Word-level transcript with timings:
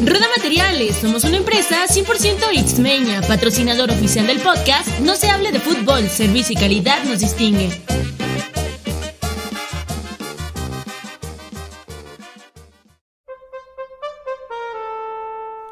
Roda 0.00 0.26
Materiales, 0.36 0.96
somos 0.96 1.24
una 1.24 1.36
empresa 1.38 1.86
100% 1.86 2.52
Itzmeña, 2.52 3.20
patrocinador 3.22 3.90
oficial 3.90 4.26
del 4.26 4.40
podcast 4.40 4.88
No 5.00 5.16
se 5.16 5.28
hable 5.28 5.50
de 5.50 5.60
fútbol, 5.60 6.08
servicio 6.08 6.54
y 6.54 6.56
calidad 6.56 7.02
nos 7.04 7.18
distingue. 7.20 7.70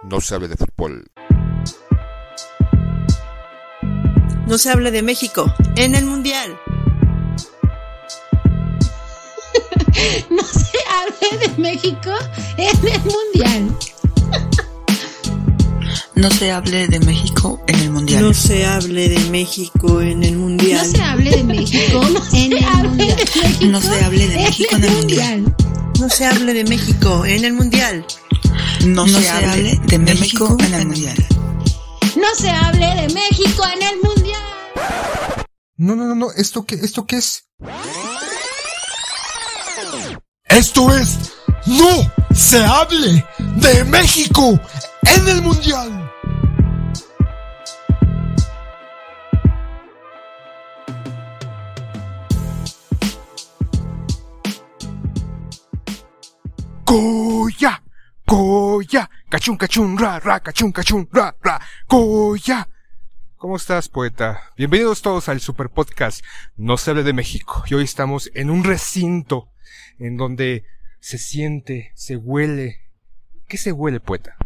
No 0.02 0.20
se 0.20 0.34
hable 0.34 0.48
de 0.48 0.56
fútbol. 0.56 1.04
No 4.46 4.58
se 4.58 4.70
hable 4.70 4.90
de 4.90 5.02
México 5.02 5.52
en 5.76 5.94
el 5.94 6.04
Mundial. 6.04 6.58
no 10.30 10.42
se 10.44 10.58
hable 10.60 10.65
de 11.40 11.48
México 11.60 12.12
en 12.56 12.76
el 12.86 13.02
Mundial. 13.04 13.76
No 16.14 16.30
se 16.30 16.50
hable 16.50 16.86
de 16.88 17.00
México 17.00 17.60
en 17.66 17.80
el 17.80 17.90
Mundial. 17.90 18.22
No 18.22 18.32
se 18.34 18.64
hable 18.64 19.08
de 19.08 19.18
México 19.30 20.00
en 20.00 20.22
el 20.22 20.36
Mundial. 20.36 20.86
No 20.86 20.92
se 20.92 21.02
hable 21.02 21.30
de 21.30 21.44
México 21.44 22.00
en 22.32 22.52
el 22.52 22.64
Mundial. 22.64 23.16
No 23.60 23.80
se 23.80 24.04
hable 24.04 24.26
de 24.26 24.34
México 24.34 24.76
en 24.76 24.84
el 24.84 24.92
Mundial. 24.92 25.56
No 25.98 26.08
se 26.08 26.24
hable 26.24 26.54
de 26.54 26.64
México 26.64 27.16
en 27.30 27.44
el 27.44 27.54
Mundial. 27.54 28.06
No 28.86 29.08
se 29.08 29.28
hable 29.28 29.78
de 29.86 29.98
México 29.98 30.56
en 30.60 30.74
el 30.74 30.86
Mundial. 30.86 31.26
No 32.16 32.34
se 32.34 32.50
hable 32.50 32.86
de 32.86 33.14
México 33.14 33.64
en 33.74 33.82
el 33.82 34.00
Mundial. 34.02 34.42
No, 35.76 35.96
no, 35.96 36.04
no, 36.06 36.14
no. 36.14 36.32
¿Esto 36.32 36.64
qué, 36.64 36.76
esto 36.76 37.06
qué 37.06 37.16
es? 37.16 37.46
Esto 40.56 40.90
es 40.90 41.36
No 41.66 42.10
se 42.34 42.64
hable 42.64 43.26
de 43.38 43.84
México 43.84 44.58
en 45.02 45.28
el 45.28 45.42
Mundial. 45.42 46.10
Goya, 56.86 57.82
Goya, 58.26 59.10
cachun 59.28 59.58
cachun 59.58 59.98
ra 59.98 60.18
ra, 60.20 60.40
cachun 60.40 60.72
cachun 60.72 61.06
ra 61.12 61.36
ra, 61.42 61.60
Goya. 61.86 62.66
¿Cómo 63.36 63.56
estás, 63.56 63.90
poeta? 63.90 64.40
Bienvenidos 64.56 65.02
todos 65.02 65.28
al 65.28 65.42
super 65.42 65.68
podcast 65.68 66.24
No 66.56 66.78
se 66.78 66.92
hable 66.92 67.02
de 67.02 67.12
México. 67.12 67.62
Y 67.68 67.74
hoy 67.74 67.84
estamos 67.84 68.30
en 68.32 68.48
un 68.48 68.64
recinto 68.64 69.50
en 69.98 70.16
donde 70.16 70.64
se 71.00 71.18
siente, 71.18 71.92
se 71.94 72.16
huele. 72.16 72.80
¿Qué 73.48 73.56
se 73.56 73.72
huele, 73.72 74.00
poeta? 74.00 74.36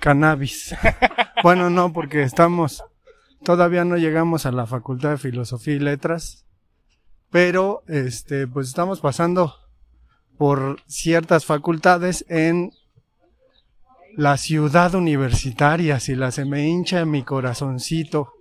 Cannabis. 0.00 0.74
bueno, 1.42 1.70
no, 1.70 1.92
porque 1.92 2.22
estamos, 2.22 2.84
todavía 3.42 3.84
no 3.84 3.96
llegamos 3.96 4.46
a 4.46 4.52
la 4.52 4.66
Facultad 4.66 5.10
de 5.10 5.18
Filosofía 5.18 5.74
y 5.74 5.78
Letras, 5.80 6.46
pero, 7.30 7.82
este, 7.88 8.46
pues 8.46 8.68
estamos 8.68 9.00
pasando 9.00 9.54
por 10.38 10.80
ciertas 10.86 11.44
facultades 11.44 12.24
en 12.28 12.70
la 14.16 14.36
ciudad 14.36 14.94
universitaria, 14.94 15.98
si 15.98 16.14
la 16.14 16.30
se 16.30 16.44
me 16.44 16.66
hincha 16.68 17.04
mi 17.04 17.22
corazoncito 17.22 18.32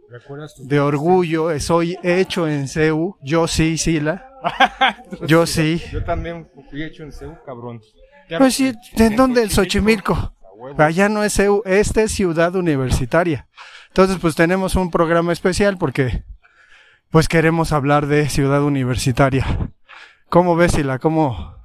de 0.60 0.80
orgullo, 0.80 1.60
soy 1.60 1.98
hecho 2.04 2.48
en 2.48 2.68
CEU, 2.68 3.18
yo 3.24 3.48
sí, 3.48 3.78
Sila, 3.78 4.30
yo 5.28 5.46
sí. 5.46 5.82
Yo 5.92 6.04
también 6.04 6.48
fui 6.70 6.84
hecho 6.84 7.04
en 7.04 7.12
CEU, 7.12 7.38
cabrón. 7.46 7.82
Pues 8.38 8.56
sí, 8.56 8.74
¿de 8.96 9.10
dónde 9.12 9.44
el 9.44 9.52
Xochimilco? 9.52 10.34
Allá 10.78 11.10
no 11.10 11.24
es 11.24 11.34
CEU, 11.34 11.62
esta 11.66 12.04
es 12.04 12.12
ciudad 12.12 12.56
universitaria. 12.56 13.48
Entonces, 13.90 14.18
pues 14.20 14.36
tenemos 14.36 14.76
un 14.76 14.90
programa 14.90 15.34
especial 15.34 15.78
porque, 15.78 16.24
pues 17.10 17.28
queremos 17.28 17.72
hablar 17.72 18.08
de 18.08 18.30
ciudad 18.30 18.64
universitaria. 18.64 19.46
¿Cómo 20.30 20.56
ves, 20.56 20.72
Sila? 20.72 20.98
¿Cómo, 21.00 21.58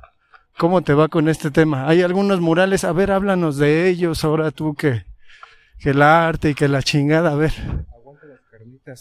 ¿Cómo 0.58 0.82
te 0.82 0.92
va 0.92 1.08
con 1.08 1.28
este 1.28 1.50
tema? 1.50 1.88
Hay 1.88 2.02
algunos 2.02 2.40
murales, 2.40 2.84
a 2.84 2.92
ver, 2.92 3.12
háblanos 3.12 3.56
de 3.56 3.88
ellos, 3.88 4.24
ahora 4.24 4.50
tú 4.50 4.74
que, 4.74 5.06
que 5.78 5.90
el 5.90 6.02
arte 6.02 6.50
y 6.50 6.54
que 6.54 6.68
la 6.68 6.82
chingada, 6.82 7.32
a 7.32 7.36
ver. 7.36 7.52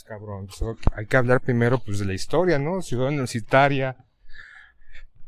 Cabrón. 0.06 0.50
hay 0.96 1.06
que 1.06 1.18
hablar 1.18 1.42
primero, 1.42 1.80
pues, 1.80 2.00
de 2.00 2.06
la 2.06 2.14
historia, 2.14 2.60
¿no? 2.60 2.82
Ciudad 2.82 3.08
universitaria, 3.08 3.96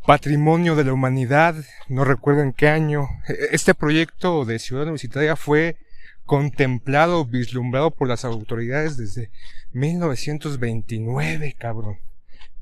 patrimonio 0.06 0.76
de 0.76 0.84
la 0.84 0.94
humanidad, 0.94 1.56
no 1.88 2.04
recuerdo 2.04 2.42
en 2.42 2.54
qué 2.54 2.68
año. 2.68 3.08
Este 3.52 3.74
proyecto 3.74 4.44
de 4.46 4.60
Ciudad 4.60 4.84
Universitaria 4.84 5.36
fue 5.36 5.78
contemplado, 6.26 7.26
vislumbrado 7.26 7.92
por 7.92 8.08
las 8.08 8.26
autoridades 8.26 8.98
desde 8.98 9.32
1929, 9.72 11.56
cabrón. 11.58 11.98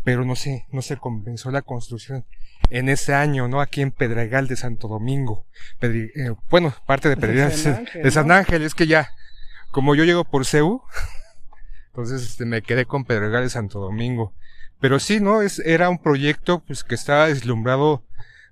Pero 0.03 0.23
no 0.23 0.35
sé, 0.35 0.65
no 0.71 0.81
se 0.81 0.97
compensó 0.97 1.51
la 1.51 1.61
construcción 1.61 2.25
en 2.69 2.89
ese 2.89 3.13
año, 3.13 3.47
¿no? 3.47 3.59
Aquí 3.59 3.81
en 3.81 3.91
Pedregal 3.91 4.47
de 4.47 4.55
Santo 4.55 4.87
Domingo. 4.87 5.45
Eh, 5.81 6.33
bueno, 6.49 6.73
parte 6.85 7.09
de 7.09 7.17
Pedregal 7.17 7.51
de 7.93 8.11
San 8.11 8.31
Ángel, 8.31 8.61
es 8.61 8.73
que 8.73 8.87
ya, 8.87 9.09
como 9.71 9.95
yo 9.95 10.03
llego 10.03 10.23
por 10.23 10.45
CEU, 10.45 10.81
entonces 11.97 12.21
este, 12.21 12.45
me 12.45 12.61
quedé 12.61 12.85
con 12.85 13.05
Pedregal 13.05 13.43
de 13.43 13.49
Santo 13.49 13.79
Domingo. 13.79 14.33
Pero 14.79 14.99
sí, 14.99 15.19
¿no? 15.19 15.41
Es, 15.41 15.57
era 15.57 15.89
un 15.89 15.97
proyecto 15.97 16.59
pues 16.59 16.83
que 16.83 16.93
estaba 16.93 17.27
deslumbrado 17.27 18.03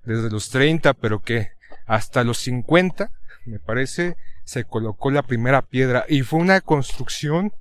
desde 0.03 0.31
los 0.31 0.49
30, 0.49 0.95
pero 0.95 1.21
que 1.21 1.51
hasta 1.85 2.23
los 2.23 2.39
50, 2.39 3.11
me 3.45 3.59
parece, 3.59 4.17
se 4.43 4.63
colocó 4.63 5.11
la 5.11 5.21
primera 5.21 5.61
piedra 5.61 6.05
y 6.09 6.23
fue 6.23 6.39
una 6.39 6.59
construcción 6.61 7.53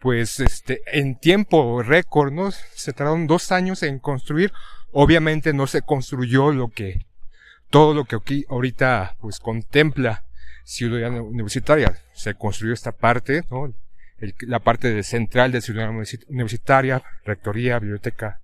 pues 0.00 0.40
este 0.40 0.82
en 0.86 1.18
tiempo 1.18 1.82
récord, 1.82 2.30
¿no? 2.30 2.50
Se 2.50 2.92
tardaron 2.92 3.26
dos 3.26 3.50
años 3.50 3.82
en 3.82 3.98
construir 3.98 4.52
Obviamente 4.96 5.52
no 5.52 5.66
se 5.66 5.82
construyó 5.82 6.52
lo 6.52 6.68
que, 6.68 7.04
todo 7.68 7.94
lo 7.94 8.04
que 8.04 8.14
aquí 8.14 8.44
ahorita 8.48 9.16
pues 9.20 9.40
contempla 9.40 10.24
Ciudad 10.62 11.10
Universitaria. 11.20 11.98
Se 12.12 12.34
construyó 12.34 12.74
esta 12.74 12.92
parte, 12.92 13.42
¿no? 13.50 13.74
La 14.40 14.60
parte 14.60 15.02
central 15.02 15.52
de 15.52 15.60
Ciudad 15.60 15.90
Universitaria, 16.28 17.02
rectoría, 17.24 17.78
biblioteca, 17.78 18.40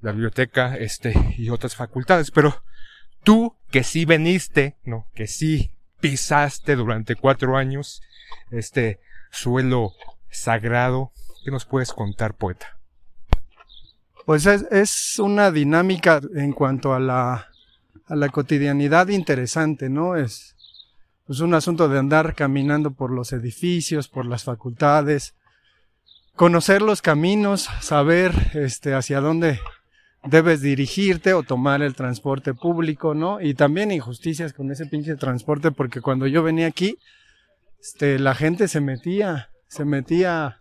la 0.00 0.12
biblioteca, 0.12 0.76
este, 0.76 1.14
y 1.36 1.50
otras 1.50 1.74
facultades. 1.76 2.30
Pero 2.30 2.62
tú 3.22 3.56
que 3.70 3.84
sí 3.84 4.04
veniste, 4.04 4.76
¿no? 4.84 5.08
Que 5.14 5.26
sí 5.26 5.72
pisaste 6.00 6.76
durante 6.76 7.16
cuatro 7.16 7.56
años 7.56 8.02
este 8.50 9.00
suelo 9.30 9.92
sagrado, 10.30 11.12
¿qué 11.44 11.50
nos 11.50 11.64
puedes 11.64 11.92
contar, 11.92 12.34
poeta? 12.34 12.78
Pues 14.26 14.46
es, 14.46 14.62
es 14.70 15.18
una 15.18 15.50
dinámica 15.50 16.20
en 16.34 16.52
cuanto 16.52 16.94
a 16.94 17.00
la, 17.00 17.48
a 18.06 18.16
la 18.16 18.28
cotidianidad 18.28 19.08
interesante, 19.08 19.88
¿no? 19.88 20.16
Es 20.16 20.53
pues 21.26 21.40
un 21.40 21.54
asunto 21.54 21.88
de 21.88 21.98
andar 21.98 22.34
caminando 22.34 22.90
por 22.90 23.10
los 23.10 23.32
edificios, 23.32 24.08
por 24.08 24.26
las 24.26 24.44
facultades, 24.44 25.34
conocer 26.36 26.82
los 26.82 27.00
caminos, 27.02 27.68
saber 27.80 28.32
este, 28.54 28.94
hacia 28.94 29.20
dónde 29.20 29.60
debes 30.24 30.60
dirigirte 30.60 31.34
o 31.34 31.42
tomar 31.42 31.82
el 31.82 31.94
transporte 31.94 32.54
público, 32.54 33.14
¿no? 33.14 33.40
Y 33.40 33.54
también 33.54 33.90
injusticias 33.90 34.52
con 34.52 34.70
ese 34.70 34.86
pinche 34.86 35.16
transporte, 35.16 35.70
porque 35.70 36.00
cuando 36.00 36.26
yo 36.26 36.42
venía 36.42 36.66
aquí, 36.66 36.98
este, 37.80 38.18
la 38.18 38.34
gente 38.34 38.68
se 38.68 38.80
metía, 38.80 39.50
se 39.68 39.84
metía 39.84 40.60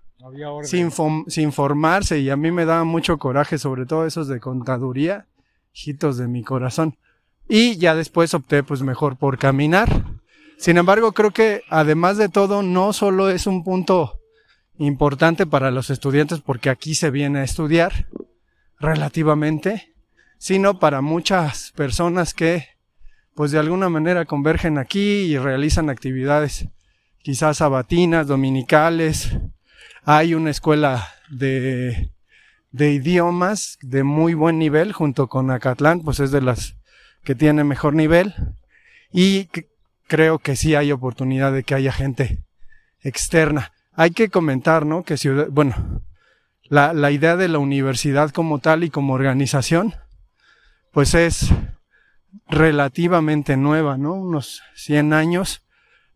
sin, 0.64 0.92
sin 1.28 1.52
formarse 1.52 2.20
y 2.20 2.30
a 2.30 2.38
mí 2.38 2.52
me 2.52 2.66
daba 2.66 2.84
mucho 2.84 3.18
coraje, 3.18 3.58
sobre 3.58 3.86
todo 3.86 4.06
esos 4.06 4.28
de 4.28 4.40
contaduría, 4.40 5.26
hijitos 5.74 6.18
de 6.18 6.28
mi 6.28 6.44
corazón. 6.44 6.98
Y 7.48 7.78
ya 7.78 7.96
después 7.96 8.34
opté 8.34 8.64
pues 8.64 8.82
mejor 8.82 9.18
por 9.18 9.38
caminar. 9.38 10.04
Sin 10.58 10.78
embargo, 10.78 11.12
creo 11.12 11.32
que 11.32 11.64
además 11.70 12.18
de 12.18 12.30
todo, 12.30 12.64
no 12.64 12.94
solo 12.94 13.30
es 13.30 13.48
un 13.48 13.64
punto 13.64 14.20
importante 14.78 15.46
para 15.46 15.72
los 15.72 15.90
estudiantes 15.90 16.42
porque 16.42 16.70
aquí 16.70 16.96
se 16.96 17.12
viene 17.12 17.40
a 17.40 17.44
estudiar 17.44 18.08
relativamente, 18.80 19.94
sino 20.38 20.80
para 20.80 21.02
muchas 21.02 21.72
personas 21.76 22.34
que 22.34 22.68
pues 23.36 23.52
de 23.52 23.60
alguna 23.60 23.90
manera 23.90 24.26
convergen 24.26 24.78
aquí 24.78 25.24
y 25.24 25.38
realizan 25.38 25.90
actividades 25.90 26.68
quizás 27.24 27.58
sabatinas, 27.58 28.28
dominicales, 28.28 29.32
hay 30.04 30.36
una 30.36 30.52
escuela 30.52 31.10
de, 31.30 32.12
de 32.72 32.92
idiomas 32.92 33.78
de 33.82 34.04
muy 34.04 34.34
buen 34.34 34.60
nivel 34.60 34.92
junto 34.92 35.28
con 35.28 35.50
Acatlán, 35.50 36.02
pues 36.02 36.20
es 36.20 36.32
de 36.32 36.42
las 36.42 36.76
que 37.24 37.34
tiene 37.34 37.64
mejor 37.64 37.96
nivel. 37.96 38.34
Y 39.12 39.48
creo 40.08 40.40
que 40.40 40.56
sí 40.56 40.76
hay 40.76 40.92
oportunidad 40.92 41.52
de 41.52 41.64
que 41.64 41.76
haya 41.76 41.92
gente 41.92 42.40
externa. 43.02 43.72
Hay 43.94 44.12
que 44.12 44.30
comentar, 44.30 44.86
¿no? 44.86 45.04
Que 45.04 45.18
ciudad, 45.18 45.48
bueno, 45.50 46.02
la, 46.64 46.94
la 46.94 47.12
idea 47.12 47.36
de 47.36 47.48
la 47.48 47.60
universidad 47.60 48.32
como 48.32 48.60
tal 48.60 48.84
y 48.84 48.90
como 48.90 49.14
organización, 49.14 49.94
pues 50.92 51.14
es 51.14 51.50
relativamente 52.48 53.58
nueva, 53.58 53.98
¿no? 53.98 54.14
Unos 54.14 54.62
100 54.76 55.14
años, 55.14 55.62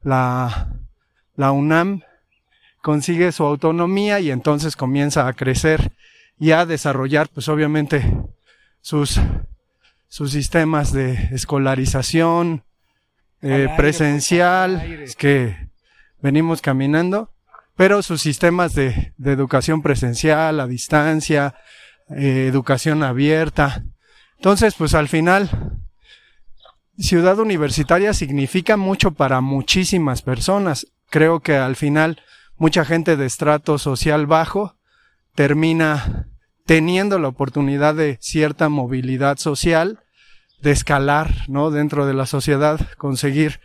la, 0.04 0.74
la 1.36 1.52
UNAM 1.52 2.02
consigue 2.82 3.32
su 3.32 3.44
autonomía 3.44 4.20
y 4.20 4.32
entonces 4.32 4.76
comienza 4.76 5.28
a 5.28 5.34
crecer 5.34 5.92
y 6.40 6.52
a 6.52 6.66
desarrollar, 6.66 7.30
pues 7.30 7.50
obviamente, 7.50 8.14
sus, 8.82 9.20
sus 10.08 10.32
sistemas 10.32 10.94
de 10.94 11.14
escolarización 11.32 12.64
eh, 13.42 13.68
presencial, 13.78 14.82
es 14.82 15.16
que 15.16 15.70
venimos 16.22 16.62
caminando, 16.62 17.32
pero 17.76 18.02
sus 18.02 18.22
sistemas 18.22 18.74
de, 18.74 19.14
de 19.18 19.32
educación 19.32 19.82
presencial, 19.82 20.60
a 20.60 20.68
distancia, 20.68 21.56
eh, 22.10 22.48
educación 22.48 23.04
abierta. 23.04 23.84
Entonces, 24.38 24.76
pues 24.76 24.94
al 24.94 25.08
final, 25.08 25.50
ciudad 26.98 27.38
universitaria 27.40 28.14
significa 28.14 28.78
mucho 28.78 29.12
para 29.12 29.42
muchísimas 29.42 30.22
personas. 30.22 30.88
Creo 31.10 31.42
que 31.42 31.58
al 31.58 31.76
final 31.76 32.22
mucha 32.58 32.86
gente 32.86 33.18
de 33.18 33.26
estrato 33.26 33.78
social 33.78 34.26
bajo 34.26 34.76
termina 35.36 36.28
teniendo 36.66 37.20
la 37.20 37.28
oportunidad 37.28 37.96
de 37.96 38.18
cierta 38.22 38.70
movilidad 38.70 39.38
social, 39.38 40.00
de 40.62 40.72
escalar, 40.72 41.34
¿no? 41.48 41.72
Dentro 41.72 42.06
de 42.06 42.14
la 42.14 42.26
sociedad, 42.26 42.80
conseguir, 42.98 43.60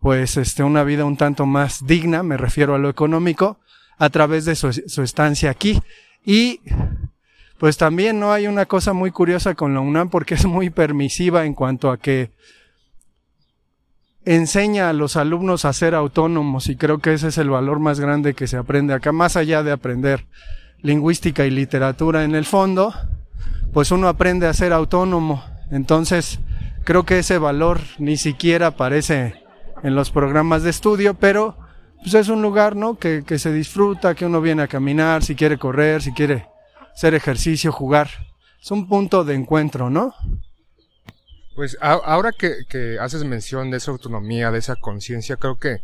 pues, 0.00 0.36
este, 0.36 0.62
una 0.62 0.84
vida 0.84 1.04
un 1.04 1.16
tanto 1.16 1.46
más 1.46 1.86
digna, 1.86 2.22
me 2.22 2.36
refiero 2.36 2.74
a 2.74 2.78
lo 2.78 2.88
económico, 2.88 3.58
a 3.98 4.10
través 4.10 4.44
de 4.44 4.54
su, 4.54 4.72
su 4.72 5.02
estancia 5.02 5.50
aquí. 5.50 5.80
Y 6.24 6.60
pues 7.58 7.78
también 7.78 8.20
no 8.20 8.32
hay 8.32 8.46
una 8.46 8.66
cosa 8.66 8.92
muy 8.92 9.10
curiosa 9.10 9.54
con 9.54 9.72
la 9.72 9.80
UNAM 9.80 10.10
porque 10.10 10.34
es 10.34 10.44
muy 10.44 10.70
permisiva 10.70 11.46
en 11.46 11.54
cuanto 11.54 11.90
a 11.90 11.96
que 11.96 12.30
enseña 14.26 14.90
a 14.90 14.92
los 14.92 15.16
alumnos 15.16 15.64
a 15.64 15.72
ser 15.72 15.94
autónomos 15.94 16.68
y 16.68 16.76
creo 16.76 16.98
que 16.98 17.14
ese 17.14 17.28
es 17.28 17.38
el 17.38 17.48
valor 17.48 17.78
más 17.78 18.00
grande 18.00 18.34
que 18.34 18.48
se 18.48 18.56
aprende 18.56 18.92
acá, 18.92 19.12
más 19.12 19.36
allá 19.36 19.62
de 19.62 19.72
aprender 19.72 20.26
lingüística 20.82 21.46
y 21.46 21.50
literatura 21.50 22.24
en 22.24 22.34
el 22.34 22.44
fondo, 22.44 22.92
pues 23.72 23.90
uno 23.90 24.08
aprende 24.08 24.46
a 24.46 24.52
ser 24.52 24.72
autónomo. 24.72 25.42
Entonces, 25.70 26.38
creo 26.84 27.04
que 27.04 27.18
ese 27.18 27.38
valor 27.38 27.80
ni 27.98 28.16
siquiera 28.16 28.68
aparece 28.68 29.42
en 29.82 29.94
los 29.94 30.10
programas 30.10 30.62
de 30.62 30.70
estudio, 30.70 31.14
pero 31.14 31.56
pues 32.02 32.14
es 32.14 32.28
un 32.28 32.42
lugar, 32.42 32.76
¿no? 32.76 32.98
Que, 32.98 33.24
que 33.26 33.38
se 33.38 33.52
disfruta, 33.52 34.14
que 34.14 34.26
uno 34.26 34.40
viene 34.40 34.62
a 34.62 34.68
caminar, 34.68 35.24
si 35.24 35.34
quiere 35.34 35.58
correr, 35.58 36.02
si 36.02 36.12
quiere 36.12 36.46
hacer 36.94 37.14
ejercicio, 37.14 37.72
jugar. 37.72 38.08
Es 38.62 38.70
un 38.70 38.88
punto 38.88 39.24
de 39.24 39.34
encuentro, 39.34 39.90
¿no? 39.90 40.14
Pues 41.56 41.78
ahora 41.80 42.32
que, 42.32 42.98
haces 43.00 43.24
mención 43.24 43.70
de 43.70 43.78
esa 43.78 43.90
autonomía, 43.90 44.50
de 44.50 44.58
esa 44.58 44.76
conciencia, 44.76 45.36
creo 45.36 45.58
que 45.58 45.78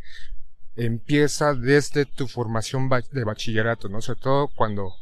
empieza 0.77 1.55
desde 1.55 2.05
tu 2.05 2.29
formación 2.29 2.91
de 3.11 3.25
bachillerato, 3.25 3.89
¿no? 3.89 4.03
Sobre 4.03 4.21
todo 4.21 4.49
cuando 4.49 4.93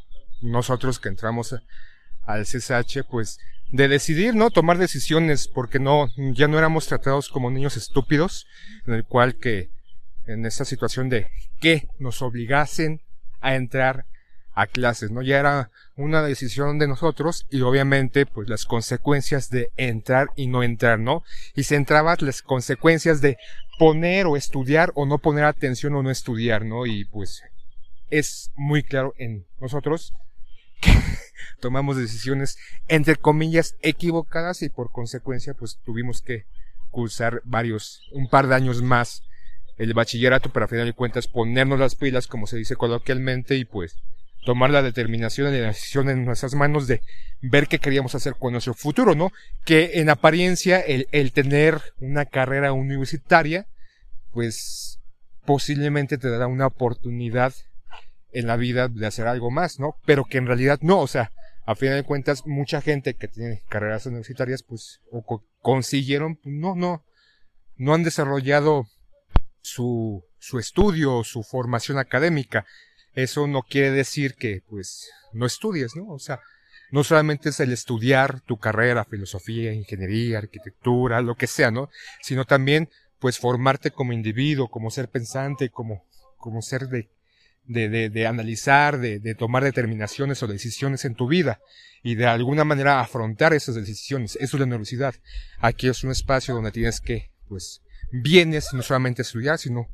nosotros 0.41 1.01
que 1.01 1.09
entramos 1.09 1.57
al 2.25 2.43
CSH, 2.45 3.03
pues 3.11 3.41
de 3.73 3.89
decidir, 3.89 4.35
¿no? 4.35 4.51
Tomar 4.51 4.79
decisiones, 4.79 5.49
porque 5.49 5.79
no, 5.79 6.09
ya 6.17 6.49
no 6.49 6.59
éramos 6.59 6.87
tratados 6.87 7.29
como 7.29 7.51
niños 7.51 7.77
estúpidos, 7.77 8.47
en 8.87 8.95
el 8.95 9.05
cual 9.05 9.37
que, 9.37 9.71
en 10.27 10.47
esta 10.47 10.65
situación 10.65 11.09
de 11.09 11.29
que 11.61 11.89
nos 11.99 12.23
obligasen 12.23 13.01
a 13.41 13.55
entrar 13.55 14.07
a 14.55 14.67
clases, 14.67 15.11
¿no? 15.11 15.23
Ya 15.23 15.39
era 15.39 15.71
una 15.97 16.23
decisión 16.23 16.79
de 16.79 16.89
nosotros 16.89 17.47
y 17.51 17.61
obviamente 17.61 18.27
pues 18.27 18.49
las 18.49 18.65
consecuencias 18.65 19.49
de 19.49 19.69
entrar 19.77 20.29
y 20.37 20.49
no 20.49 20.63
entrar, 20.63 20.99
¿no? 20.99 21.23
Y 21.55 21.65
se 21.65 21.77
entraban 21.77 22.17
las 22.21 22.43
consecuencias 22.43 23.21
de 23.21 23.39
poner 23.79 24.27
o 24.27 24.37
estudiar 24.37 24.93
o 24.95 25.07
no 25.07 25.19
poner 25.19 25.45
atención 25.45 25.95
o 25.95 26.03
no 26.03 26.11
estudiar, 26.11 26.65
¿no? 26.65 26.87
Y 26.87 27.05
pues 27.05 27.43
es 28.11 28.51
muy 28.57 28.83
claro 28.83 29.15
en 29.19 29.47
nosotros 29.61 30.13
que 30.81 30.91
tomamos 31.61 31.97
decisiones 31.97 32.59
entre 32.89 33.17
comillas 33.17 33.77
equivocadas 33.83 34.63
y 34.63 34.69
por 34.69 34.91
consecuencia 34.93 35.55
pues 35.55 35.79
tuvimos 35.85 36.23
que 36.23 36.47
cursar 36.91 37.43
varios, 37.45 38.03
un 38.13 38.29
par 38.29 38.49
de 38.49 38.55
años 38.55 38.83
más 38.83 39.23
el 39.79 39.95
bachillerato 39.95 40.53
para 40.53 40.67
a 40.67 40.69
final 40.69 40.87
de 40.87 40.93
cuentas 40.93 41.27
ponernos 41.27 41.79
las 41.79 41.95
pilas 41.95 42.27
como 42.27 42.47
se 42.47 42.59
dice 42.59 42.77
coloquialmente 42.77 43.57
y 43.57 43.65
pues 43.65 43.97
tomar 44.45 44.71
la 44.71 44.83
determinación 44.83 45.55
y 45.55 45.59
la 45.59 45.69
decisión 45.69 46.09
en 46.09 46.25
nuestras 46.25 46.55
manos 46.55 46.87
de 46.87 47.03
ver 47.43 47.67
qué 47.69 47.79
queríamos 47.79 48.15
hacer 48.15 48.35
con 48.39 48.53
nuestro 48.53 48.75
futuro, 48.75 49.15
¿no? 49.15 49.33
Que 49.65 50.01
en 50.01 50.09
apariencia 50.09 50.81
el, 50.81 51.09
el 51.13 51.33
tener 51.33 51.81
una 51.99 52.25
carrera 52.25 52.73
universitaria, 52.73 53.67
pues 54.33 55.01
posiblemente 55.45 56.19
te 56.19 56.31
dará 56.31 56.47
una 56.47 56.67
oportunidad 56.67 57.55
en 58.33 58.47
la 58.47 58.57
vida 58.57 58.89
de 58.89 59.07
hacer 59.07 59.27
algo 59.27 59.51
más, 59.51 59.81
¿no? 59.81 59.97
Pero 60.07 60.25
que 60.25 60.39
en 60.39 60.47
realidad 60.47 60.79
no, 60.83 61.01
o 61.01 61.07
sea, 61.07 61.33
a 61.67 61.75
final 61.75 61.97
de 61.97 62.05
cuentas, 62.05 62.47
mucha 62.47 62.81
gente 62.81 63.15
que 63.15 63.29
tiene 63.29 63.63
carreras 63.69 64.07
universitarias, 64.07 64.63
pues, 64.63 65.01
o 65.11 65.43
consiguieron, 65.61 66.39
no, 66.45 66.75
no, 66.75 67.05
no 67.77 67.95
han 67.95 68.03
desarrollado 68.03 68.87
su, 69.61 70.25
su 70.39 70.59
estudio, 70.59 71.23
su 71.25 71.43
formación 71.43 71.99
académica 71.99 72.67
eso 73.15 73.47
no 73.47 73.63
quiere 73.63 73.91
decir 73.91 74.35
que 74.35 74.63
pues 74.69 75.11
no 75.33 75.47
estudies, 75.47 75.97
¿no? 75.97 76.09
O 76.09 76.19
sea, 76.19 76.41
no 76.91 77.05
solamente 77.05 77.49
es 77.49 77.61
el 77.61 77.73
estudiar 77.73 78.41
tu 78.41 78.59
carrera, 78.59 79.05
filosofía, 79.05 79.73
ingeniería, 79.73 80.39
arquitectura, 80.39 81.21
lo 81.21 81.35
que 81.35 81.47
sea, 81.47 81.71
¿no? 81.71 81.89
Sino 82.21 82.45
también 82.45 82.89
pues 83.19 83.39
formarte 83.39 83.91
como 83.91 84.13
individuo, 84.13 84.69
como 84.69 84.91
ser 84.91 85.09
pensante, 85.09 85.71
como, 85.71 86.05
como 86.37 86.63
ser 86.63 86.89
de, 86.89 87.09
de, 87.71 87.89
de, 87.89 88.11
de 88.11 88.27
analizar, 88.27 88.99
de, 88.99 89.21
de 89.21 89.35
tomar 89.37 89.63
determinaciones 89.63 90.43
o 90.43 90.49
decisiones 90.49 91.05
en 91.05 91.15
tu 91.15 91.29
vida 91.29 91.61
y 92.03 92.17
de 92.17 92.27
alguna 92.27 92.65
manera 92.65 93.01
afrontar 93.01 93.55
esas 93.55 93.77
decisiones. 93.77 94.37
Eso 94.37 94.57
es 94.57 94.61
la 94.61 94.67
universidad. 94.67 95.15
Aquí 95.61 95.89
es 95.89 96.03
un 96.03 96.11
espacio 96.11 96.55
donde 96.55 96.73
tienes 96.73 97.01
que, 97.01 97.31
pues, 97.49 97.81
vienes 98.11 98.73
no 98.73 98.83
solamente 98.83 99.23
a 99.23 99.25
estudiar, 99.25 99.59
sino 99.59 99.87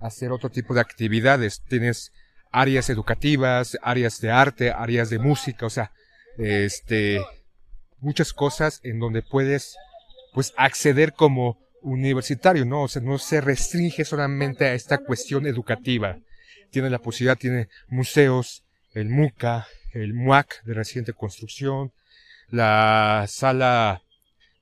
hacer 0.00 0.32
otro 0.32 0.50
tipo 0.50 0.74
de 0.74 0.80
actividades. 0.80 1.62
Tienes 1.68 2.10
áreas 2.50 2.90
educativas, 2.90 3.78
áreas 3.80 4.20
de 4.20 4.30
arte, 4.32 4.72
áreas 4.72 5.08
de 5.08 5.20
música, 5.20 5.66
o 5.66 5.70
sea, 5.70 5.92
este, 6.36 7.20
muchas 8.00 8.32
cosas 8.32 8.80
en 8.82 8.98
donde 8.98 9.22
puedes, 9.22 9.76
pues, 10.34 10.52
acceder 10.56 11.12
como 11.12 11.60
universitario, 11.82 12.64
¿no? 12.64 12.82
O 12.82 12.88
sea, 12.88 13.02
no 13.02 13.18
se 13.18 13.40
restringe 13.40 14.04
solamente 14.04 14.64
a 14.64 14.74
esta 14.74 14.98
cuestión 14.98 15.46
educativa. 15.46 16.18
Tiene 16.70 16.90
la 16.90 16.98
posibilidad, 16.98 17.36
tiene 17.36 17.68
museos, 17.88 18.64
el 18.94 19.08
MUCA, 19.08 19.66
el 19.92 20.14
MUAC 20.14 20.62
de 20.64 20.74
reciente 20.74 21.12
construcción, 21.12 21.92
la 22.48 23.26
sala 23.28 24.02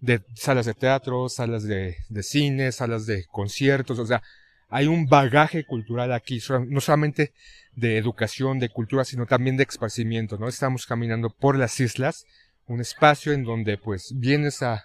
de 0.01 0.23
salas 0.35 0.67
de 0.67 0.75
teatro, 0.75 1.29
salas 1.29 1.65
de, 1.65 1.97
de 2.09 2.23
cine, 2.23 2.73
salas 2.73 3.07
de 3.07 3.25
conciertos, 3.27 3.99
o 3.99 4.07
sea, 4.07 4.23
hay 4.69 4.87
un 4.87 5.07
bagaje 5.07 5.65
cultural 5.65 6.13
aquí, 6.13 6.41
no 6.69 6.81
solamente 6.81 7.33
de 7.75 7.97
educación, 7.97 8.59
de 8.59 8.69
cultura, 8.69 9.05
sino 9.05 9.27
también 9.27 9.57
de 9.57 9.65
esparcimiento, 9.65 10.37
¿no? 10.37 10.49
Estamos 10.49 10.87
caminando 10.87 11.31
por 11.31 11.57
las 11.57 11.81
islas, 11.81 12.27
un 12.67 12.81
espacio 12.81 13.33
en 13.33 13.45
donde 13.45 13.79
pues 13.79 14.13
vienes 14.15 14.63
a, 14.63 14.85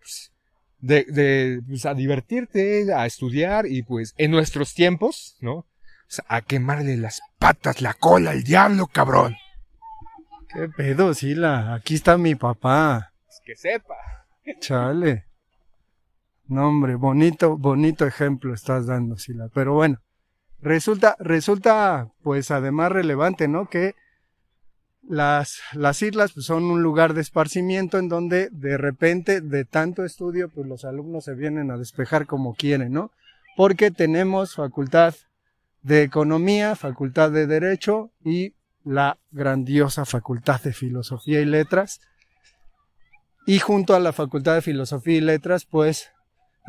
pues, 0.00 0.32
de, 0.80 1.04
de, 1.04 1.62
pues, 1.66 1.86
a 1.86 1.94
divertirte, 1.94 2.92
a 2.92 3.06
estudiar 3.06 3.66
y 3.66 3.82
pues 3.82 4.12
en 4.18 4.30
nuestros 4.30 4.74
tiempos, 4.74 5.36
¿no? 5.40 5.66
A 6.28 6.40
quemarle 6.42 6.96
las 6.96 7.20
patas, 7.38 7.80
la 7.80 7.94
cola 7.94 8.32
al 8.32 8.42
diablo, 8.42 8.86
cabrón. 8.86 9.36
¿Qué 10.52 10.68
pedo, 10.68 11.14
Sila? 11.14 11.74
Aquí 11.74 11.94
está 11.94 12.18
mi 12.18 12.34
papá. 12.34 13.12
que 13.44 13.54
sepa. 13.54 13.94
Chale. 14.58 15.26
No, 16.48 16.68
hombre, 16.68 16.96
bonito, 16.96 17.56
bonito 17.56 18.06
ejemplo 18.06 18.52
estás 18.52 18.86
dando, 18.86 19.16
Sila. 19.16 19.48
Pero 19.54 19.74
bueno, 19.74 19.98
resulta, 20.60 21.14
resulta, 21.20 22.08
pues 22.22 22.50
además 22.50 22.90
relevante, 22.90 23.46
¿no? 23.46 23.68
Que 23.68 23.94
las, 25.02 25.60
las 25.72 26.02
islas 26.02 26.32
pues, 26.32 26.46
son 26.46 26.64
un 26.64 26.82
lugar 26.82 27.14
de 27.14 27.20
esparcimiento 27.20 27.98
en 27.98 28.08
donde 28.08 28.48
de 28.50 28.76
repente, 28.76 29.40
de 29.40 29.64
tanto 29.64 30.04
estudio, 30.04 30.48
pues 30.48 30.66
los 30.66 30.84
alumnos 30.84 31.24
se 31.24 31.34
vienen 31.34 31.70
a 31.70 31.76
despejar 31.76 32.26
como 32.26 32.54
quieren, 32.54 32.92
¿no? 32.92 33.12
Porque 33.56 33.92
tenemos 33.92 34.56
facultad 34.56 35.14
de 35.82 36.02
economía, 36.02 36.76
facultad 36.76 37.30
de 37.30 37.46
derecho 37.46 38.10
y 38.24 38.54
la 38.84 39.18
grandiosa 39.30 40.04
facultad 40.04 40.60
de 40.62 40.72
filosofía 40.72 41.40
y 41.40 41.44
letras. 41.44 42.00
Y 43.46 43.58
junto 43.58 43.94
a 43.94 44.00
la 44.00 44.12
facultad 44.12 44.54
de 44.54 44.62
filosofía 44.62 45.16
y 45.16 45.20
letras, 45.20 45.64
pues 45.64 46.10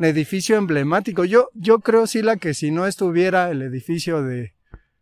edificio 0.00 0.56
emblemático. 0.56 1.24
Yo, 1.24 1.48
yo 1.54 1.80
creo, 1.80 2.06
Sila, 2.06 2.36
que 2.36 2.54
si 2.54 2.70
no 2.70 2.86
estuviera 2.86 3.50
el 3.50 3.62
edificio 3.62 4.22
de, 4.22 4.54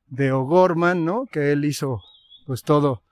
de 0.08 0.32
O'Gorman, 0.32 1.04
¿no? 1.04 1.26
Que 1.26 1.52
él 1.52 1.64
hizo, 1.64 2.02
pues 2.46 2.62
todo, 2.62 3.02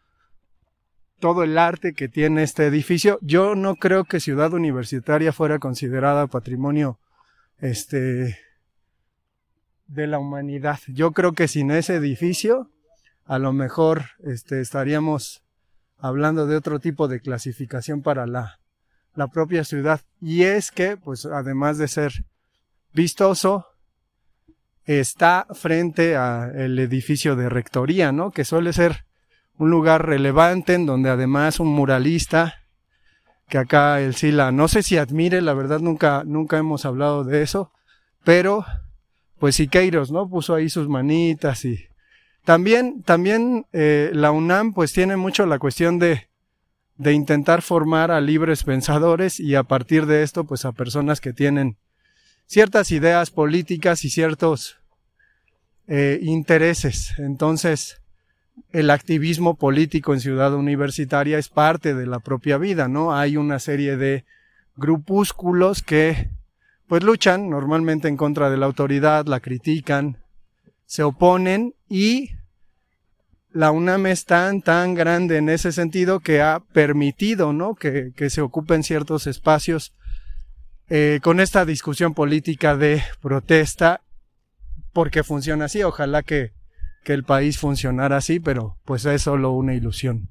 todo 1.19 1.43
el 1.43 1.57
arte 1.59 1.95
que 1.95 2.09
tiene 2.09 2.43
este 2.43 2.67
edificio. 2.67 3.19
Yo 3.23 3.55
no 3.55 3.77
creo 3.77 4.05
que 4.05 4.21
Ciudad 4.21 4.53
Universitaria 4.53 5.33
fuera 5.33 5.59
considerada 5.59 6.27
patrimonio 6.27 6.99
este 7.61 8.39
de 9.89 10.07
la 10.07 10.19
humanidad. 10.19 10.79
Yo 10.87 11.13
creo 11.13 11.33
que 11.33 11.49
sin 11.49 11.71
ese 11.71 11.97
edificio 11.97 12.71
a 13.25 13.39
lo 13.39 13.53
mejor 13.53 14.05
este 14.25 14.61
estaríamos 14.61 15.43
hablando 15.99 16.47
de 16.47 16.57
otro 16.57 16.79
tipo 16.79 17.09
de 17.09 17.21
clasificación 17.21 18.03
para 18.03 18.27
la 18.27 18.59
la 19.19 19.27
propia 19.27 19.65
ciudad. 19.65 20.01
Y 20.21 20.45
es 20.45 20.71
que 20.71 20.97
pues 20.97 21.27
además 21.27 21.77
de 21.77 21.89
ser 21.89 22.25
vistoso 22.95 23.67
está 24.85 25.47
frente 25.53 26.17
al 26.17 26.79
edificio 26.79 27.37
de 27.37 27.49
rectoría, 27.49 28.13
¿no? 28.13 28.31
Que 28.31 28.45
suele 28.45 28.73
ser 28.73 29.05
un 29.59 29.71
lugar 29.71 30.07
relevante 30.07 30.75
en 30.75 30.87
donde 30.87 31.11
además 31.11 31.61
un 31.61 31.69
muralista 31.69 32.55
que 33.49 33.59
acá 33.59 34.01
el 34.01 34.15
Sila 34.15 34.53
no 34.53 34.69
sé 34.69 34.83
si 34.83 34.97
admire, 34.97 35.43
la 35.43 35.53
verdad 35.53 35.81
nunca 35.81 36.23
nunca 36.25 36.57
hemos 36.59 36.85
hablado 36.85 37.25
de 37.25 37.43
eso, 37.43 37.73
pero 38.25 38.65
pues 39.39 39.57
Siqueiros, 39.57 40.11
¿no? 40.11 40.29
Puso 40.29 40.55
ahí 40.55 40.69
sus 40.69 40.89
manitas 40.89 41.65
y 41.65 41.87
también 42.45 43.03
también 43.03 43.67
eh, 43.73 44.11
la 44.15 44.31
UNAM 44.31 44.73
pues 44.73 44.93
tiene 44.93 45.17
mucho 45.17 45.47
la 45.47 45.59
cuestión 45.59 45.99
de 45.99 46.29
de 46.99 47.13
intentar 47.13 47.63
formar 47.63 48.11
a 48.11 48.21
libres 48.21 48.65
pensadores 48.65 49.39
y 49.39 49.55
a 49.55 49.63
partir 49.63 50.07
de 50.07 50.25
esto 50.25 50.45
pues 50.45 50.65
a 50.65 50.73
personas 50.73 51.21
que 51.21 51.33
tienen 51.33 51.77
ciertas 52.47 52.91
ideas 52.91 53.31
políticas 53.31 54.05
y 54.05 54.11
ciertos 54.11 54.79
eh, 55.87 56.19
intereses. 56.23 57.15
Entonces, 57.19 58.03
el 58.73 58.91
activismo 58.91 59.55
político 59.55 60.13
en 60.13 60.21
Ciudad 60.21 60.55
Universitaria 60.55 61.39
es 61.39 61.49
parte 61.49 61.95
de 61.95 62.07
la 62.07 62.19
propia 62.19 62.59
vida, 62.59 62.89
¿no? 62.89 63.15
Hay 63.15 63.37
una 63.37 63.61
serie 63.61 63.97
de 63.97 64.25
grupúsculos 64.77 65.83
que 65.83 66.31
pues 66.89 67.03
luchan 67.03 67.51
normalmente 67.51 68.09
en 68.09 68.17
contra 68.17 68.51
de 68.51 68.57
la 68.57 68.67
autoridad, 68.67 69.27
la 69.27 69.41
critican, 69.41 70.19
se 70.87 71.03
oponen 71.03 71.75
y 71.89 72.31
la 73.51 73.71
UNAM 73.71 74.07
es 74.07 74.25
tan, 74.25 74.63
tan 74.63 74.95
grande 74.95 75.37
en 75.37 75.49
ese 75.49 75.73
sentido 75.73 76.21
que 76.21 76.41
ha 76.41 76.61
permitido, 76.61 77.53
¿no? 77.53 77.75
Que, 77.75 78.13
que 78.17 78.31
se 78.31 78.41
ocupen 78.41 78.83
ciertos 78.83 79.27
espacios 79.27 79.95
eh, 80.91 81.21
con 81.23 81.41
esta 81.41 81.67
discusión 81.67 82.15
política 82.15 82.77
de 82.77 83.03
protesta, 83.21 84.01
porque 84.93 85.23
funciona 85.23 85.67
así. 85.67 85.83
Ojalá 85.83 86.23
que, 86.23 86.53
que 87.05 87.13
el 87.13 87.25
país 87.25 87.59
funcionara 87.59 88.17
así, 88.17 88.41
pero 88.41 88.79
pues 88.85 89.05
es 89.05 89.23
solo 89.23 89.53
una 89.53 89.75
ilusión. 89.75 90.31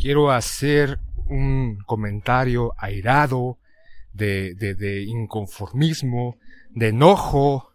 Quiero 0.00 0.30
hacer 0.30 0.98
un 1.28 1.78
comentario 1.86 2.74
airado 2.76 3.58
de, 4.12 4.54
de, 4.54 4.74
de 4.74 5.02
inconformismo, 5.02 6.36
de 6.70 6.88
enojo, 6.88 7.70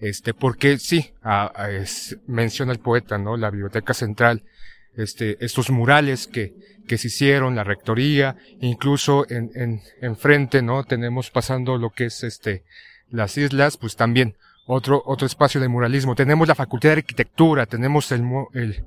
este, 0.00 0.34
porque 0.34 0.78
sí, 0.78 1.12
menciona 2.26 2.72
el 2.72 2.80
poeta, 2.80 3.18
¿no? 3.18 3.36
La 3.36 3.50
Biblioteca 3.50 3.94
Central, 3.94 4.42
este, 4.96 5.42
estos 5.44 5.70
murales 5.70 6.26
que, 6.26 6.54
que 6.88 6.98
se 6.98 7.06
hicieron, 7.06 7.54
la 7.54 7.64
rectoría, 7.64 8.36
incluso 8.60 9.24
en, 9.30 9.50
en, 9.54 9.80
enfrente, 10.00 10.60
¿no? 10.60 10.84
Tenemos 10.84 11.30
pasando 11.30 11.78
lo 11.78 11.90
que 11.90 12.06
es 12.06 12.24
este, 12.24 12.64
las 13.10 13.38
islas, 13.38 13.76
pues 13.76 13.94
también 13.94 14.36
otro, 14.66 15.02
otro 15.06 15.26
espacio 15.26 15.60
de 15.60 15.68
muralismo. 15.68 16.14
Tenemos 16.14 16.48
la 16.48 16.54
Facultad 16.54 16.90
de 16.90 16.96
Arquitectura, 16.96 17.66
tenemos 17.66 18.10
el, 18.12 18.24
el, 18.54 18.84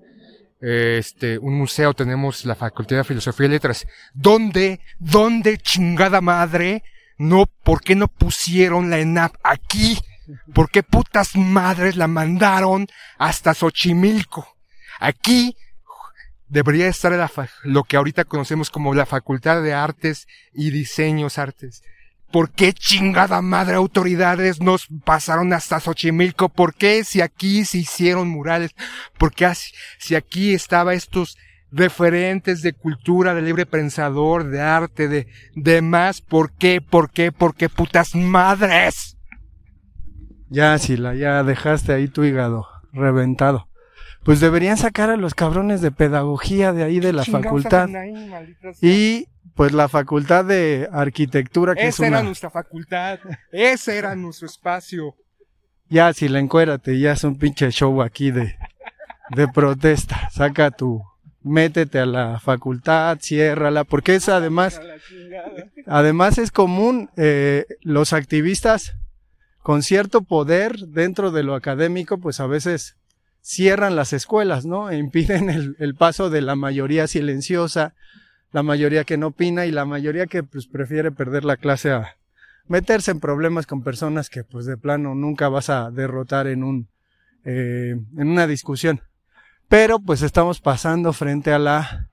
este, 0.68 1.38
un 1.38 1.56
museo, 1.56 1.94
tenemos 1.94 2.44
la 2.44 2.56
Facultad 2.56 2.98
de 2.98 3.04
Filosofía 3.04 3.46
y 3.46 3.50
Letras. 3.50 3.86
¿Dónde, 4.16 4.80
dónde 4.98 5.60
chingada 5.60 6.22
madre, 6.22 6.82
no, 7.20 7.46
por 7.46 7.82
qué 7.82 7.94
no 7.94 8.08
pusieron 8.08 8.90
la 8.90 8.98
ENAP 8.98 9.36
aquí? 9.44 10.00
¿Por 10.56 10.72
qué 10.72 10.82
putas 10.82 11.36
madres 11.36 11.98
la 11.98 12.08
mandaron 12.08 12.88
hasta 13.20 13.54
Xochimilco? 13.54 14.58
Aquí 15.00 15.56
debería 16.48 16.88
estar 16.88 17.12
la 17.12 17.30
lo 17.64 17.84
que 17.84 17.98
ahorita 17.98 18.26
conocemos 18.26 18.72
como 18.72 18.96
la 18.96 19.06
Facultad 19.06 19.62
de 19.62 19.74
Artes 19.74 20.26
y 20.52 20.72
Diseños 20.72 21.38
Artes. 21.38 21.84
¿Por 22.36 22.52
qué 22.52 22.74
chingada 22.74 23.42
madre 23.42 23.76
autoridades 23.76 24.60
nos 24.60 24.88
pasaron 25.06 25.54
hasta 25.54 25.80
Xochimilco? 25.80 26.50
¿Por 26.50 26.74
qué 26.74 27.06
si 27.06 27.22
aquí 27.22 27.64
se 27.64 27.78
hicieron 27.78 28.28
murales? 28.28 28.76
¿Por 29.18 29.32
qué 29.32 29.50
si 30.00 30.16
aquí 30.16 30.54
estaba 30.54 30.94
estos 30.94 31.38
referentes 31.72 32.62
de 32.62 32.74
cultura, 32.74 33.34
de 33.36 33.42
libre 33.42 33.66
pensador, 33.66 34.50
de 34.50 34.60
arte, 34.60 35.08
de 35.08 35.28
demás? 35.56 36.20
¿Por 36.20 36.52
qué? 36.52 36.82
¿Por 36.82 37.10
qué? 37.10 37.32
¿Por 37.32 37.56
qué 37.56 37.70
putas 37.70 38.14
madres? 38.16 39.16
Ya, 40.50 40.78
Sila, 40.78 41.16
ya 41.16 41.42
dejaste 41.42 41.94
ahí 41.94 42.10
tu 42.10 42.26
hígado 42.26 42.68
reventado. 42.92 43.70
Pues 44.26 44.42
deberían 44.42 44.76
sacar 44.76 45.10
a 45.10 45.16
los 45.16 45.36
cabrones 45.36 45.80
de 45.80 45.92
pedagogía 45.92 46.74
de 46.74 46.84
ahí 46.84 47.00
de 47.00 47.14
la 47.14 47.24
facultad. 47.24 47.88
y 48.82 49.28
pues 49.56 49.72
la 49.72 49.90
facultad 49.90 50.46
de 50.46 50.88
arquitectura 50.92 51.74
que 51.74 51.88
Esa 51.88 51.90
es 51.90 52.00
una... 52.00 52.08
era 52.20 52.24
nuestra 52.24 52.50
facultad. 52.50 53.20
Ese 53.52 53.98
era 53.98 54.16
nuestro 54.16 54.48
espacio. 54.48 55.16
Ya, 55.90 56.12
Sila, 56.14 56.40
encuérate, 56.40 57.00
ya 57.00 57.14
es 57.14 57.24
un 57.24 57.38
pinche 57.38 57.70
show 57.72 58.02
aquí 58.02 58.32
de, 58.32 58.56
de 59.30 59.48
protesta. 59.48 60.30
Saca 60.32 60.72
tu, 60.72 61.04
métete 61.46 62.00
a 62.00 62.06
la 62.06 62.40
facultad, 62.40 63.20
ciérrala, 63.22 63.84
porque 63.84 64.16
es 64.16 64.28
además, 64.30 64.82
además 65.86 66.40
es 66.40 66.52
común, 66.52 67.12
eh, 67.18 67.66
los 67.82 68.14
activistas 68.14 68.96
con 69.62 69.84
cierto 69.84 70.22
poder 70.22 70.78
dentro 70.88 71.32
de 71.32 71.44
lo 71.44 71.54
académico, 71.54 72.20
pues 72.20 72.40
a 72.40 72.48
veces 72.48 72.98
cierran 73.42 73.96
las 73.96 74.12
escuelas, 74.12 74.66
¿no? 74.66 74.90
E 74.90 74.98
impiden 74.98 75.76
el, 75.78 75.96
paso 75.96 76.32
de 76.32 76.42
la 76.42 76.56
mayoría 76.56 77.08
silenciosa, 77.08 77.94
la 78.52 78.64
mayoría 78.64 79.04
que 79.04 79.18
no 79.18 79.28
opina 79.28 79.66
y 79.66 79.72
la 79.72 79.86
mayoría 79.86 80.28
que 80.28 80.44
pues 80.44 80.68
prefiere 80.68 81.12
perder 81.12 81.44
la 81.46 81.58
clase 81.58 81.92
a 81.92 82.16
meterse 82.68 83.12
en 83.12 83.20
problemas 83.20 83.68
con 83.68 83.84
personas 83.84 84.30
que 84.30 84.44
pues 84.44 84.66
de 84.66 84.78
plano 84.78 85.14
nunca 85.16 85.50
vas 85.50 85.70
a 85.70 85.92
derrotar 85.92 86.48
en 86.48 86.64
un 86.64 86.88
eh, 87.44 87.96
en 88.18 88.28
una 88.28 88.48
discusión. 88.48 89.02
Pero 89.68 90.00
pues 90.00 90.22
estamos 90.22 90.62
pasando 90.62 91.14
frente 91.14 91.54
a 91.54 91.60
la 91.60 92.10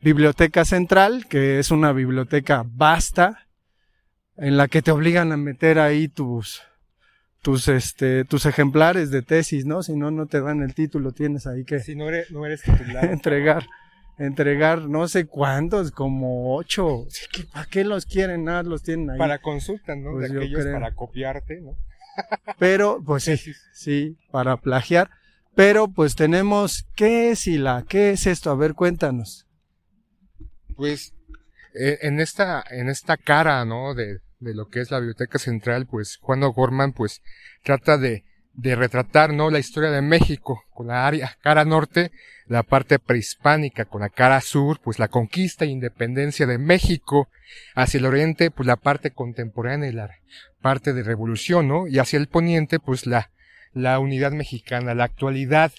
biblioteca 0.00 0.64
central, 0.64 1.26
que 1.28 1.58
es 1.58 1.70
una 1.70 1.92
biblioteca 1.92 2.64
vasta, 2.66 3.46
en 4.36 4.56
la 4.56 4.68
que 4.68 4.82
te 4.82 4.90
obligan 4.90 5.32
a 5.32 5.36
meter 5.36 5.78
ahí 5.78 6.08
tus 6.08 6.62
tus 7.42 7.68
este 7.68 8.24
tus 8.24 8.46
ejemplares 8.46 9.10
de 9.10 9.22
tesis, 9.22 9.66
¿no? 9.66 9.82
Si 9.82 9.96
no 9.96 10.10
no 10.10 10.26
te 10.26 10.40
dan 10.40 10.62
el 10.62 10.74
título, 10.74 11.12
tienes 11.12 11.46
ahí 11.46 11.64
que 11.64 11.80
Si 11.80 11.94
no 11.94 12.08
eres 12.08 12.30
no 12.30 12.44
eres 12.44 12.62
titular. 12.62 13.04
entregar 13.10 13.66
entregar 14.18 14.82
no 14.82 15.08
sé 15.08 15.26
cuántos, 15.26 15.90
como 15.90 16.56
ocho. 16.56 17.06
¿Para 17.52 17.66
qué 17.66 17.84
los 17.84 18.06
quieren? 18.06 18.44
Nada, 18.44 18.62
los 18.62 18.82
tienen 18.82 19.10
ahí. 19.10 19.18
Para 19.18 19.38
consulta, 19.38 19.94
¿no? 19.94 20.12
Pues 20.12 20.30
de 20.30 20.38
aquellos 20.38 20.64
para 20.66 20.94
copiarte, 20.94 21.60
¿no? 21.60 21.76
Pero 22.58 23.02
pues 23.04 23.24
sí, 23.24 23.36
sí, 23.72 24.16
para 24.30 24.56
plagiar. 24.56 25.10
Pero 25.54 25.88
pues 25.88 26.16
tenemos 26.16 26.86
¿qué 26.94 27.30
es 27.30 27.46
la 27.46 27.84
qué 27.88 28.10
es 28.10 28.26
esto? 28.26 28.50
A 28.50 28.56
ver, 28.56 28.74
cuéntanos. 28.74 29.46
Pues 30.76 31.14
eh, 31.74 31.98
en 32.02 32.20
esta 32.20 32.62
en 32.70 32.88
esta 32.88 33.16
cara, 33.16 33.64
¿no? 33.64 33.94
De, 33.94 34.20
de 34.40 34.54
lo 34.54 34.68
que 34.68 34.80
es 34.80 34.90
la 34.90 34.98
Biblioteca 34.98 35.38
Central, 35.38 35.86
pues 35.86 36.18
Juan 36.20 36.42
O'Gorman 36.42 36.92
pues 36.92 37.22
trata 37.62 37.98
de 37.98 38.24
de 38.56 38.74
retratar, 38.74 39.32
¿no? 39.32 39.50
La 39.50 39.58
historia 39.58 39.90
de 39.90 40.02
México 40.02 40.64
con 40.72 40.88
la 40.88 41.06
área 41.06 41.36
cara 41.42 41.64
norte, 41.64 42.10
la 42.46 42.62
parte 42.62 42.98
prehispánica 42.98 43.84
con 43.84 44.00
la 44.00 44.08
cara 44.08 44.40
sur, 44.40 44.80
pues 44.80 44.98
la 44.98 45.08
conquista 45.08 45.64
e 45.64 45.68
independencia 45.68 46.46
de 46.46 46.58
México, 46.58 47.28
hacia 47.74 47.98
el 47.98 48.06
oriente, 48.06 48.50
pues 48.50 48.66
la 48.66 48.76
parte 48.76 49.10
contemporánea 49.10 49.90
y 49.90 49.92
la 49.92 50.10
parte 50.62 50.92
de 50.94 51.02
revolución, 51.02 51.68
¿no? 51.68 51.86
Y 51.86 51.98
hacia 51.98 52.18
el 52.18 52.28
poniente, 52.28 52.78
pues 52.80 53.06
la, 53.06 53.30
la 53.72 53.98
unidad 53.98 54.32
mexicana, 54.32 54.94
la 54.94 55.04
actualidad 55.04 55.72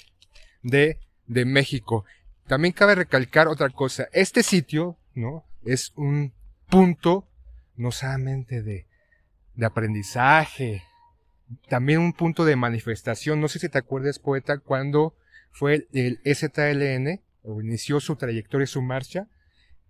de, 0.62 1.00
de 1.26 1.46
México. 1.46 2.06
También 2.46 2.74
cabe 2.74 2.96
recalcar 2.96 3.48
otra 3.48 3.70
cosa. 3.70 4.08
Este 4.14 4.44
sitio, 4.44 4.98
¿no? 5.16 5.46
Es 5.66 5.94
un 5.96 6.34
punto, 6.70 7.28
no 7.76 7.92
solamente 7.92 8.62
de, 8.62 8.86
de 9.56 9.66
aprendizaje, 9.66 10.84
también 11.70 12.00
un 12.00 12.14
punto 12.14 12.46
de 12.46 12.56
manifestación. 12.56 13.42
No 13.42 13.48
sé 13.48 13.60
si 13.60 13.70
te 13.70 13.78
acuerdas, 13.78 14.20
poeta, 14.20 14.58
cuando 14.58 15.16
fue 15.52 15.88
el 15.94 16.20
STLN, 16.26 17.22
o 17.44 17.62
inició 17.62 18.00
su 18.00 18.16
trayectoria, 18.16 18.68
su 18.68 18.82
marcha. 18.82 19.28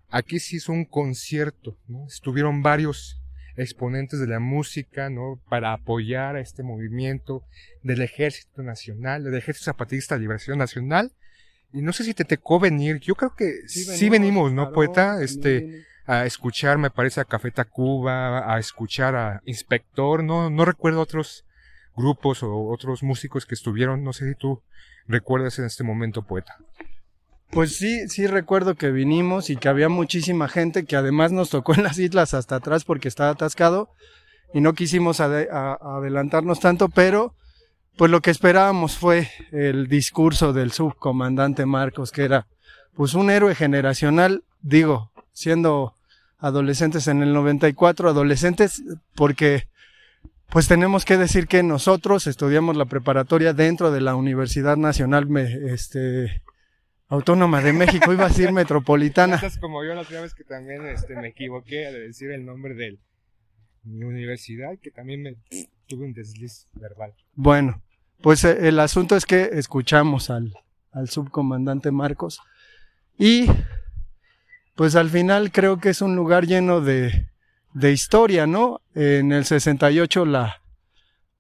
Aquí 0.10 0.40
se 0.40 0.58
hizo 0.58 0.72
un 0.72 0.86
concierto, 0.86 1.78
¿no? 1.88 2.06
Estuvieron 2.08 2.62
varios 2.62 3.20
exponentes 3.58 4.20
de 4.20 4.28
la 4.28 4.40
música, 4.40 5.10
¿no? 5.10 5.42
Para 5.50 5.74
apoyar 5.74 6.36
a 6.36 6.40
este 6.40 6.64
movimiento 6.64 7.44
del 7.84 8.02
Ejército 8.02 8.62
Nacional, 8.62 9.24
del 9.24 9.36
Ejército 9.36 9.66
Zapatista 9.66 10.16
de 10.16 10.22
Liberación 10.22 10.60
Nacional. 10.60 11.12
Y 11.74 11.82
no 11.82 11.92
sé 11.92 12.04
si 12.04 12.14
te 12.14 12.24
tocó 12.24 12.60
venir, 12.60 13.00
yo 13.00 13.16
creo 13.16 13.36
que 13.36 13.68
sí 13.68 14.10
venimos, 14.10 14.54
¿no, 14.54 14.72
poeta? 14.72 15.22
Este, 15.22 15.84
a 16.06 16.26
escuchar, 16.26 16.78
me 16.78 16.90
parece, 16.90 17.20
a 17.20 17.26
Café 17.26 17.52
Tacuba, 17.52 18.54
a 18.54 18.58
escuchar 18.60 19.16
a 19.16 19.42
Inspector, 19.46 20.24
no, 20.24 20.50
no 20.50 20.64
recuerdo 20.64 21.02
otros 21.02 21.44
grupos 21.98 22.44
o 22.44 22.68
otros 22.68 23.04
músicos 23.04 23.46
que 23.46 23.56
estuvieron, 23.56 24.04
no 24.04 24.13
sé 24.13 24.30
si 24.30 24.36
tú 24.36 24.62
recuerdas 25.08 25.60
en 25.60 25.66
este 25.66 25.84
momento, 25.84 26.22
poeta. 26.22 26.58
Pues 27.50 27.75
sí, 27.75 28.08
sí 28.08 28.27
recuerdo 28.27 28.75
que 28.75 28.92
vinimos 28.92 29.50
y 29.50 29.58
que 29.58 29.70
había 29.70 29.89
muchísima 29.89 30.48
gente 30.48 30.86
que 30.86 30.96
además 30.96 31.32
nos 31.32 31.50
tocó 31.50 31.74
en 31.74 31.84
las 31.84 31.98
islas 31.98 32.34
hasta 32.34 32.58
atrás 32.58 32.84
porque 32.84 33.08
estaba 33.08 33.32
atascado 33.32 33.89
y 34.54 34.62
no 34.62 34.74
quisimos 34.74 35.20
adelantarnos 35.20 36.60
tanto, 36.60 36.89
pero 36.89 37.34
pues 37.98 38.12
lo 38.12 38.22
que 38.22 38.32
esperábamos 38.32 38.98
fue 38.98 39.30
el 39.51 39.88
discurso 39.88 40.54
del 40.54 40.72
subcomandante 40.72 41.66
Marcos, 41.66 42.12
que 42.12 42.24
era 42.24 42.48
pues 42.96 43.13
un 43.13 43.30
héroe 43.30 43.56
generacional, 43.56 44.44
digo, 44.62 45.12
siendo 45.34 45.96
adolescentes 46.39 47.08
en 47.08 47.24
el 47.24 47.34
94, 47.34 48.10
adolescentes 48.10 48.84
porque 49.16 49.68
pues 50.50 50.68
tenemos 50.68 51.06
que 51.06 51.18
decir 51.18 51.48
que 51.48 51.62
nosotros 51.63 52.27
estudiamos 52.27 52.77
la 52.77 52.86
preparatoria 52.86 53.54
dentro 53.54 53.92
de 53.92 54.01
la 54.01 54.16
Universidad 54.16 54.77
Nacional 54.77 55.27
este, 55.38 56.42
Autónoma 57.10 57.62
de 57.62 57.74
México, 57.74 58.13
iba 58.13 58.25
a 58.25 58.30
decir 58.30 58.51
metropolitana. 58.51 59.42
como 59.60 59.84
yo 59.84 59.94
la 59.94 60.01
primera 60.01 60.24
vez 60.24 60.34
que 60.34 60.44
también 60.44 60.86
este, 60.88 61.16
me 61.16 61.30
equivoqué 61.30 61.88
al 61.88 61.94
decir 61.94 62.32
el 62.32 62.46
nombre 62.46 62.75
de 62.75 62.98
mi 63.84 64.04
universidad, 64.04 64.77
que 64.82 64.92
también 64.92 65.22
me 65.22 65.36
tuve 65.88 66.06
un 66.06 66.13
desliz 66.13 66.68
verbal. 66.74 67.13
Bueno, 67.34 67.82
pues 68.22 68.44
eh, 68.44 68.68
el 68.68 68.80
asunto 68.80 69.16
es 69.16 69.25
que 69.25 69.50
escuchamos 69.54 70.30
al, 70.30 70.54
al 70.92 71.10
subcomandante 71.10 71.92
Marcos 71.92 72.42
y 73.18 73.48
pues 74.75 74.96
al 74.96 75.10
final 75.10 75.51
creo 75.51 75.80
que 75.80 75.89
es 75.89 76.01
un 76.01 76.16
lugar 76.16 76.46
lleno 76.46 76.82
de, 76.82 77.30
de 77.78 77.92
historia, 77.92 78.48
¿no? 78.48 78.82
En 78.96 79.32
el 79.32 79.46
68 79.46 80.26
la, 80.26 80.62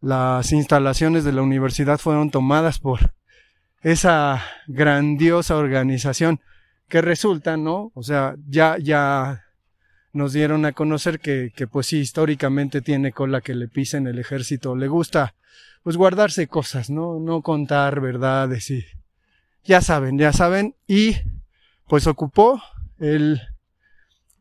las 0.01 0.51
instalaciones 0.51 1.23
de 1.23 1.33
la 1.33 1.41
universidad 1.41 1.97
fueron 1.97 2.29
tomadas 2.29 2.77
por 2.77 3.13
esa 3.81 4.43
grandiosa 4.67 5.55
organización 5.55 6.39
que 6.87 7.01
resulta, 7.01 7.57
¿no? 7.57 7.91
O 7.95 8.03
sea, 8.03 8.35
ya, 8.47 8.77
ya 8.77 9.45
nos 10.13 10.31
dieron 10.33 10.65
a 10.65 10.73
conocer 10.73 11.19
que, 11.19 11.51
que 11.55 11.65
pues 11.65 11.87
sí, 11.87 11.97
históricamente 11.97 12.81
tiene 12.81 13.11
cola 13.11 13.41
que 13.41 13.55
le 13.55 13.67
pisen 13.67 14.05
el 14.05 14.19
ejército, 14.19 14.75
le 14.75 14.87
gusta 14.87 15.33
pues 15.81 15.97
guardarse 15.97 16.47
cosas, 16.47 16.91
¿no? 16.91 17.19
No 17.19 17.41
contar 17.41 17.99
verdades 17.99 18.69
y 18.69 18.85
ya 19.63 19.81
saben, 19.81 20.19
ya 20.19 20.33
saben, 20.33 20.75
y 20.85 21.15
pues 21.87 22.05
ocupó 22.05 22.61
el, 22.99 23.41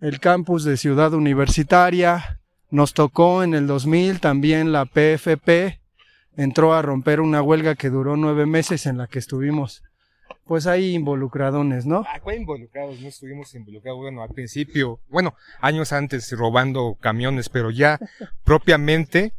el 0.01 0.21
campus 0.21 0.65
de 0.65 0.77
Ciudad 0.77 1.15
Universitaria, 1.15 2.41
nos 2.71 2.95
tocó 2.95 3.43
en 3.43 3.55
el 3.55 3.67
2000 3.67 4.21
también 4.21 4.73
la 4.73 4.85
PFP, 4.85 5.81
entró 6.37 6.75
a 6.75 6.83
romper 6.83 7.21
una 7.21 7.43
huelga 7.43 7.75
que 7.75 7.91
duró 7.91 8.17
nueve 8.17 8.47
meses 8.47 8.87
en 8.87 8.99
la 8.99 9.07
que 9.07 9.19
estuvimos 9.19 9.83
pues 10.45 10.67
ahí 10.67 10.95
involucradones, 10.95 11.87
¿no? 11.87 12.05
Ah, 12.07 12.21
fue 12.23 12.37
involucrados, 12.37 13.01
no 13.01 13.09
estuvimos 13.09 13.53
involucrados, 13.55 13.99
bueno, 13.99 14.23
al 14.23 14.29
principio, 14.29 15.01
bueno, 15.09 15.35
años 15.61 15.93
antes 15.93 16.31
robando 16.33 16.97
camiones, 17.01 17.49
pero 17.49 17.71
ya 17.71 17.99
propiamente 18.45 19.33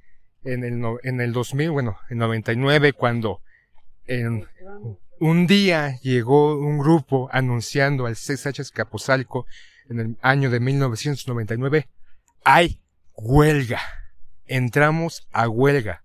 en 0.44 0.64
el, 0.64 0.84
en 1.04 1.22
el 1.22 1.32
2000, 1.32 1.72
bueno, 1.72 1.98
en 2.10 2.18
99, 2.18 2.94
cuando 2.94 3.42
en 4.06 4.48
un 5.20 5.48
día 5.48 5.98
llegó 6.02 6.58
un 6.58 6.78
grupo 6.78 7.30
anunciando 7.32 8.06
al 8.06 8.16
CSH 8.16 8.60
Escapuzalco 8.60 9.46
en 9.90 10.00
el 10.00 10.18
año 10.22 10.50
de 10.50 10.60
1999, 10.60 11.88
hay 12.44 12.82
huelga. 13.16 13.82
Entramos 14.46 15.28
a 15.32 15.50
huelga 15.50 16.04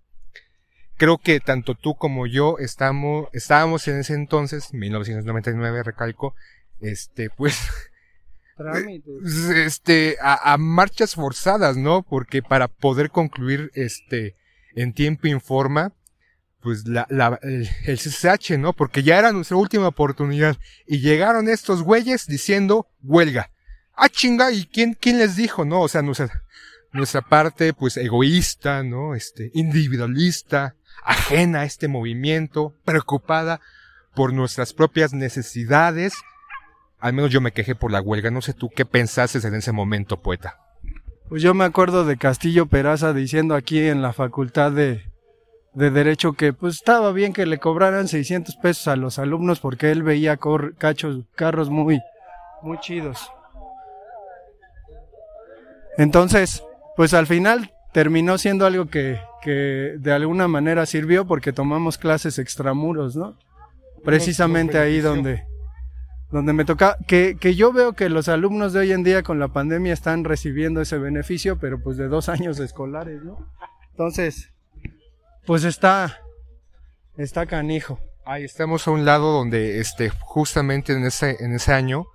creo 0.97 1.17
que 1.17 1.39
tanto 1.39 1.75
tú 1.75 1.95
como 1.95 2.27
yo 2.27 2.57
estamos, 2.59 3.27
estábamos 3.33 3.87
en 3.87 3.99
ese 3.99 4.13
entonces, 4.13 4.73
1999, 4.73 5.83
recalco, 5.83 6.35
este, 6.79 7.29
pues, 7.29 7.59
este, 9.55 10.17
a, 10.21 10.57
marchas 10.57 11.15
forzadas, 11.15 11.77
¿no? 11.77 12.03
Porque 12.03 12.41
para 12.41 12.67
poder 12.67 13.09
concluir, 13.09 13.71
este, 13.73 14.35
en 14.75 14.93
tiempo 14.93 15.27
y 15.27 15.39
forma, 15.39 15.93
pues 16.61 16.87
la, 16.87 17.05
la, 17.09 17.39
el, 17.41 17.67
CCH, 17.97 18.57
¿no? 18.57 18.71
Porque 18.71 19.03
ya 19.03 19.19
era 19.19 19.33
nuestra 19.33 19.57
última 19.57 19.89
oportunidad. 19.89 20.55
Y 20.87 20.99
llegaron 20.99 21.49
estos 21.49 21.83
güeyes 21.83 22.27
diciendo 22.27 22.87
huelga. 23.01 23.51
Ah, 23.95 24.09
chinga, 24.09 24.51
¿y 24.51 24.65
quién, 24.65 24.95
quién 24.99 25.19
les 25.19 25.35
dijo, 25.35 25.65
no? 25.65 25.81
O 25.81 25.87
sea, 25.87 26.01
nuestra, 26.01 26.43
nuestra 26.91 27.21
parte, 27.21 27.73
pues, 27.73 27.97
egoísta, 27.97 28.83
¿no? 28.83 29.15
Este, 29.15 29.51
individualista, 29.53 30.75
ajena 31.03 31.61
a 31.61 31.65
este 31.65 31.87
movimiento, 31.87 32.73
preocupada 32.85 33.61
por 34.15 34.33
nuestras 34.33 34.73
propias 34.73 35.13
necesidades. 35.13 36.13
Al 36.99 37.13
menos 37.13 37.31
yo 37.31 37.41
me 37.41 37.51
quejé 37.51 37.75
por 37.75 37.91
la 37.91 38.01
huelga. 38.01 38.31
No 38.31 38.41
sé 38.41 38.53
tú 38.53 38.69
qué 38.69 38.85
pensaste 38.85 39.45
en 39.45 39.55
ese 39.55 39.71
momento, 39.71 40.21
poeta. 40.21 40.57
Pues 41.29 41.41
yo 41.41 41.53
me 41.53 41.63
acuerdo 41.63 42.05
de 42.05 42.17
Castillo 42.17 42.67
Peraza 42.67 43.13
diciendo 43.13 43.55
aquí 43.55 43.79
en 43.79 44.01
la 44.01 44.13
facultad 44.13 44.71
de, 44.71 45.03
de 45.73 45.89
Derecho 45.89 46.33
que 46.33 46.53
pues 46.53 46.75
estaba 46.75 47.11
bien 47.11 47.33
que 47.33 47.45
le 47.45 47.59
cobraran 47.59 48.07
600 48.07 48.55
pesos 48.57 48.87
a 48.87 48.95
los 48.95 49.19
alumnos 49.19 49.59
porque 49.59 49.91
él 49.91 50.03
veía 50.03 50.37
cachos, 50.77 51.25
carros 51.35 51.69
muy, 51.69 51.99
muy 52.61 52.79
chidos. 52.79 53.31
Entonces, 55.97 56.63
pues 56.95 57.13
al 57.13 57.27
final 57.27 57.73
terminó 57.91 58.37
siendo 58.37 58.65
algo 58.65 58.87
que, 58.87 59.19
que 59.41 59.95
de 59.97 60.11
alguna 60.11 60.47
manera 60.47 60.85
sirvió 60.85 61.25
porque 61.25 61.53
tomamos 61.53 61.97
clases 61.97 62.39
extramuros, 62.39 63.15
¿no? 63.15 63.37
Precisamente 64.03 64.77
ahí 64.79 64.99
donde, 64.99 65.45
donde 66.31 66.53
me 66.53 66.65
toca, 66.65 66.97
que, 67.07 67.37
que 67.39 67.55
yo 67.55 67.71
veo 67.71 67.93
que 67.93 68.09
los 68.09 68.27
alumnos 68.27 68.73
de 68.73 68.79
hoy 68.79 68.91
en 68.91 69.03
día 69.03 69.23
con 69.23 69.39
la 69.39 69.49
pandemia 69.49 69.93
están 69.93 70.23
recibiendo 70.23 70.81
ese 70.81 70.97
beneficio, 70.97 71.57
pero 71.59 71.81
pues 71.81 71.97
de 71.97 72.07
dos 72.07 72.27
años 72.29 72.59
escolares, 72.59 73.23
¿no? 73.23 73.47
Entonces, 73.91 74.51
pues 75.45 75.63
está, 75.63 76.19
está 77.15 77.45
canijo. 77.45 77.99
Ahí 78.25 78.45
estamos 78.45 78.87
a 78.87 78.91
un 78.91 79.05
lado 79.05 79.31
donde, 79.33 79.79
este, 79.79 80.09
justamente 80.09 80.93
en 80.93 81.05
ese, 81.05 81.37
en 81.43 81.53
ese 81.53 81.73
año, 81.73 82.07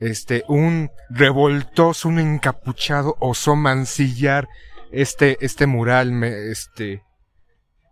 este, 0.00 0.44
un 0.48 0.90
revoltoso, 1.08 2.08
un 2.08 2.18
encapuchado 2.18 3.16
osó 3.20 3.56
mancillar 3.56 4.48
este, 4.92 5.38
este 5.40 5.66
mural, 5.66 6.22
este, 6.22 7.02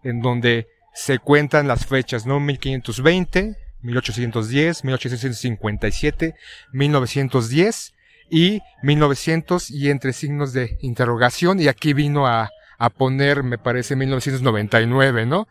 en 0.03 0.21
donde 0.21 0.69
se 0.95 1.19
cuentan 1.19 1.67
las 1.67 1.87
fechas, 1.87 2.27
¿no? 2.27 2.41
1520, 2.41 3.57
1810, 3.83 4.85
1857, 4.85 6.35
1910 6.73 7.95
y 8.31 8.61
1900 8.83 9.71
y 9.71 9.91
entre 9.91 10.13
signos 10.13 10.53
de 10.53 10.79
interrogación 10.81 11.61
y 11.61 11.69
aquí 11.69 11.93
vino 11.93 12.27
a, 12.27 12.51
a 12.79 12.91
poner, 12.91 13.43
me 13.43 13.59
parece, 13.59 13.97
1999, 13.97 15.27
¿no? 15.27 15.49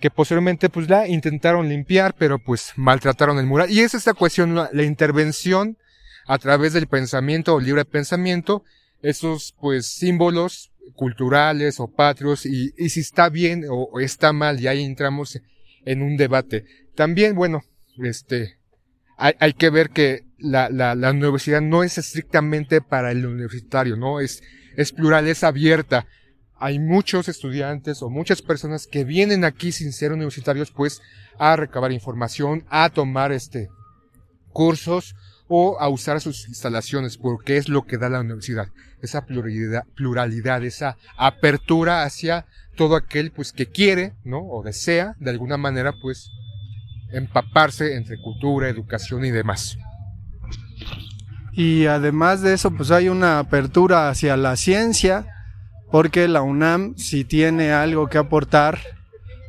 Que 0.00 0.10
posteriormente 0.10 0.68
pues 0.68 0.88
la 0.88 1.08
intentaron 1.08 1.68
limpiar, 1.68 2.14
pero 2.16 2.38
pues 2.38 2.72
maltrataron 2.76 3.38
el 3.38 3.46
mural. 3.46 3.70
Y 3.70 3.80
es 3.80 3.94
esta 3.94 4.14
cuestión, 4.14 4.54
la, 4.54 4.82
intervención 4.82 5.76
a 6.26 6.38
través 6.38 6.72
del 6.72 6.86
pensamiento 6.86 7.54
o 7.54 7.60
libre 7.60 7.84
pensamiento 7.84 8.64
esos 9.02 9.54
pues 9.60 9.86
símbolos 9.86 10.72
culturales 10.94 11.80
o 11.80 11.88
patrios 11.88 12.46
y, 12.46 12.74
y 12.76 12.88
si 12.90 13.00
está 13.00 13.28
bien 13.28 13.64
o, 13.70 14.00
está 14.00 14.32
mal 14.32 14.60
y 14.60 14.66
ahí 14.66 14.84
entramos 14.84 15.40
en 15.84 16.02
un 16.02 16.16
debate. 16.16 16.64
También, 16.94 17.34
bueno, 17.34 17.62
este, 18.04 18.58
hay, 19.16 19.34
hay 19.38 19.52
que 19.52 19.70
ver 19.70 19.90
que 19.90 20.24
la, 20.38 20.68
la, 20.70 20.94
la, 20.94 21.10
universidad 21.10 21.60
no 21.60 21.82
es 21.82 21.98
estrictamente 21.98 22.80
para 22.80 23.10
el 23.10 23.26
universitario, 23.26 23.96
¿no? 23.96 24.20
Es, 24.20 24.42
es 24.76 24.92
plural, 24.92 25.26
es 25.26 25.44
abierta. 25.44 26.06
Hay 26.58 26.78
muchos 26.78 27.28
estudiantes 27.28 28.02
o 28.02 28.10
muchas 28.10 28.42
personas 28.42 28.86
que 28.86 29.04
vienen 29.04 29.44
aquí 29.44 29.72
sin 29.72 29.92
ser 29.92 30.12
universitarios, 30.12 30.70
pues, 30.70 31.00
a 31.38 31.56
recabar 31.56 31.92
información, 31.92 32.64
a 32.68 32.90
tomar 32.90 33.32
este, 33.32 33.68
cursos 34.52 35.14
o 35.48 35.78
a 35.80 35.88
usar 35.88 36.20
sus 36.20 36.48
instalaciones, 36.48 37.16
porque 37.16 37.56
es 37.56 37.68
lo 37.68 37.86
que 37.86 37.96
da 37.96 38.08
la 38.08 38.20
universidad, 38.20 38.68
esa 39.00 39.24
pluralidad, 39.24 40.64
esa 40.64 40.96
apertura 41.16 42.02
hacia 42.02 42.46
todo 42.76 42.96
aquel 42.96 43.32
pues 43.32 43.52
que 43.52 43.66
quiere, 43.66 44.14
¿no? 44.24 44.40
o 44.40 44.62
desea 44.62 45.16
de 45.18 45.30
alguna 45.30 45.56
manera 45.56 45.92
pues 46.00 46.30
empaparse 47.12 47.96
entre 47.96 48.20
cultura, 48.20 48.68
educación 48.68 49.24
y 49.24 49.30
demás. 49.30 49.78
Y 51.52 51.86
además 51.86 52.40
de 52.40 52.54
eso, 52.54 52.70
pues 52.70 52.90
hay 52.92 53.08
una 53.08 53.40
apertura 53.40 54.10
hacia 54.10 54.36
la 54.36 54.56
ciencia, 54.56 55.26
porque 55.90 56.28
la 56.28 56.42
UNAM, 56.42 56.96
si 56.96 57.24
tiene 57.24 57.72
algo 57.72 58.08
que 58.08 58.18
aportar 58.18 58.78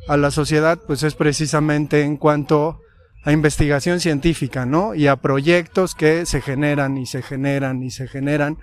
a 0.08 0.16
la 0.16 0.30
sociedad, 0.30 0.78
pues 0.86 1.02
es 1.02 1.14
precisamente 1.14 2.02
en 2.02 2.16
cuanto 2.16 2.80
a 3.24 3.32
investigación 3.32 4.00
científica, 4.00 4.64
¿no? 4.64 4.94
Y 4.94 5.06
a 5.06 5.16
proyectos 5.16 5.94
que 5.94 6.24
se 6.26 6.40
generan 6.40 6.96
y 6.96 7.06
se 7.06 7.22
generan 7.22 7.82
y 7.82 7.90
se 7.90 8.08
generan, 8.08 8.58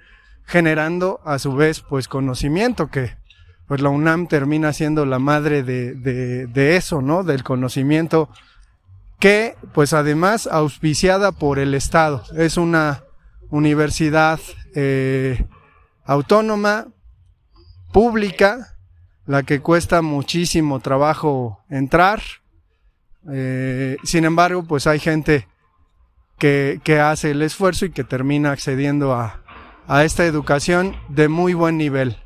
generando 0.45 1.19
a 1.23 1.37
su 1.39 1.55
vez 1.55 1.81
pues 1.81 2.07
conocimiento 2.07 2.87
que 2.87 3.15
pues 3.67 3.81
la 3.81 3.89
UNAM 3.89 4.27
termina 4.27 4.73
siendo 4.73 5.05
la 5.05 5.19
madre 5.19 5.61
de, 5.61 5.93
de, 5.93 6.47
de 6.47 6.77
eso, 6.77 7.01
¿no? 7.01 7.23
Del 7.23 7.43
conocimiento 7.43 8.29
que 9.19 9.55
pues 9.73 9.93
además 9.93 10.47
auspiciada 10.47 11.31
por 11.31 11.59
el 11.59 11.73
Estado. 11.73 12.23
Es 12.35 12.57
una 12.57 13.03
universidad 13.49 14.39
eh, 14.75 15.45
autónoma, 16.05 16.87
pública, 17.97 18.75
la 19.25 19.41
que 19.41 19.59
cuesta 19.59 20.03
muchísimo 20.03 20.81
trabajo 20.81 21.63
entrar. 21.67 22.21
Eh, 23.27 23.97
sin 24.03 24.23
embargo, 24.23 24.65
pues 24.65 24.85
hay 24.85 24.99
gente 24.99 25.47
que, 26.37 26.79
que, 26.83 26.99
hace 26.99 27.31
el 27.31 27.41
esfuerzo 27.41 27.87
y 27.87 27.89
que 27.89 28.03
termina 28.03 28.51
accediendo 28.51 29.15
a, 29.15 29.41
a 29.87 30.03
esta 30.03 30.27
educación 30.27 30.95
de 31.09 31.27
muy 31.27 31.55
buen 31.55 31.79
nivel. 31.79 32.17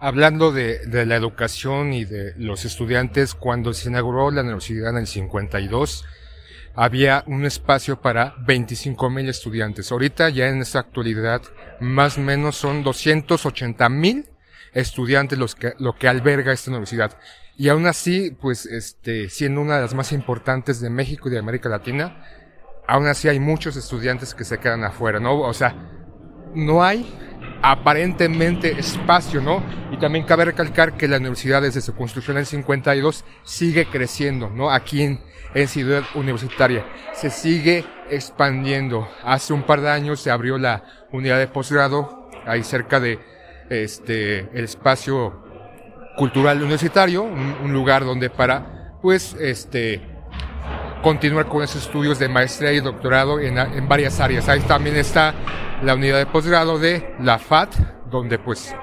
Hablando 0.00 0.50
de, 0.50 0.78
de, 0.86 1.04
la 1.04 1.16
educación 1.16 1.92
y 1.92 2.06
de 2.06 2.32
los 2.38 2.64
estudiantes, 2.64 3.34
cuando 3.34 3.74
se 3.74 3.90
inauguró 3.90 4.30
la 4.30 4.40
universidad 4.40 4.92
en 4.92 4.96
el 4.96 5.06
52, 5.08 6.06
había 6.74 7.24
un 7.26 7.44
espacio 7.44 8.00
para 8.00 8.34
25 8.46 9.10
mil 9.10 9.28
estudiantes. 9.28 9.90
Ahorita 9.90 10.28
ya 10.28 10.48
en 10.48 10.60
esta 10.60 10.80
actualidad, 10.80 11.42
más 11.80 12.18
o 12.18 12.20
menos 12.20 12.56
son 12.56 12.82
280 12.82 13.88
mil 13.88 14.28
estudiantes 14.72 15.38
los 15.38 15.54
que, 15.54 15.74
lo 15.78 15.94
que 15.96 16.08
alberga 16.08 16.52
esta 16.52 16.70
universidad. 16.70 17.16
Y 17.56 17.68
aún 17.68 17.86
así, 17.86 18.30
pues, 18.30 18.66
este, 18.66 19.28
siendo 19.28 19.60
una 19.60 19.76
de 19.76 19.82
las 19.82 19.94
más 19.94 20.12
importantes 20.12 20.80
de 20.80 20.90
México 20.90 21.28
y 21.28 21.32
de 21.32 21.38
América 21.38 21.68
Latina, 21.68 22.24
aún 22.86 23.06
así 23.06 23.28
hay 23.28 23.40
muchos 23.40 23.76
estudiantes 23.76 24.34
que 24.34 24.44
se 24.44 24.58
quedan 24.58 24.84
afuera, 24.84 25.20
¿no? 25.20 25.40
O 25.40 25.52
sea, 25.52 25.74
no 26.54 26.82
hay 26.82 27.06
aparentemente 27.62 28.78
espacio, 28.78 29.40
¿no? 29.40 29.62
Y 29.90 29.98
también 29.98 30.24
cabe 30.24 30.44
recalcar 30.44 30.96
que 30.96 31.08
la 31.08 31.18
universidad 31.18 31.62
desde 31.62 31.80
su 31.80 31.94
construcción 31.94 32.38
en 32.38 32.46
52 32.46 33.24
sigue 33.42 33.86
creciendo, 33.86 34.50
¿no? 34.50 34.70
Aquí 34.70 35.02
en, 35.02 35.20
en 35.54 35.68
Ciudad 35.68 36.02
Universitaria 36.14 36.86
se 37.12 37.30
sigue 37.30 37.84
expandiendo. 38.08 39.08
Hace 39.24 39.52
un 39.52 39.62
par 39.62 39.80
de 39.80 39.90
años 39.90 40.20
se 40.20 40.30
abrió 40.30 40.58
la 40.58 40.84
unidad 41.12 41.38
de 41.38 41.48
posgrado 41.48 42.30
ahí 42.46 42.62
cerca 42.62 43.00
de 43.00 43.18
este 43.68 44.40
el 44.56 44.64
espacio 44.64 45.44
cultural 46.16 46.58
universitario, 46.58 47.22
un, 47.22 47.56
un 47.62 47.72
lugar 47.72 48.04
donde 48.04 48.30
para 48.30 48.98
pues 49.02 49.34
este 49.34 50.09
continuar 51.02 51.46
con 51.46 51.62
esos 51.62 51.82
estudios 51.84 52.18
de 52.18 52.28
maestría 52.28 52.72
y 52.72 52.80
doctorado 52.80 53.40
en, 53.40 53.58
en, 53.58 53.88
varias 53.88 54.20
áreas. 54.20 54.48
Ahí 54.48 54.60
también 54.60 54.96
está 54.96 55.34
la 55.82 55.94
unidad 55.94 56.18
de 56.18 56.26
posgrado 56.26 56.78
de 56.78 57.14
la 57.20 57.38
FAT, 57.38 57.74
donde 58.10 58.38
pues 58.38 58.74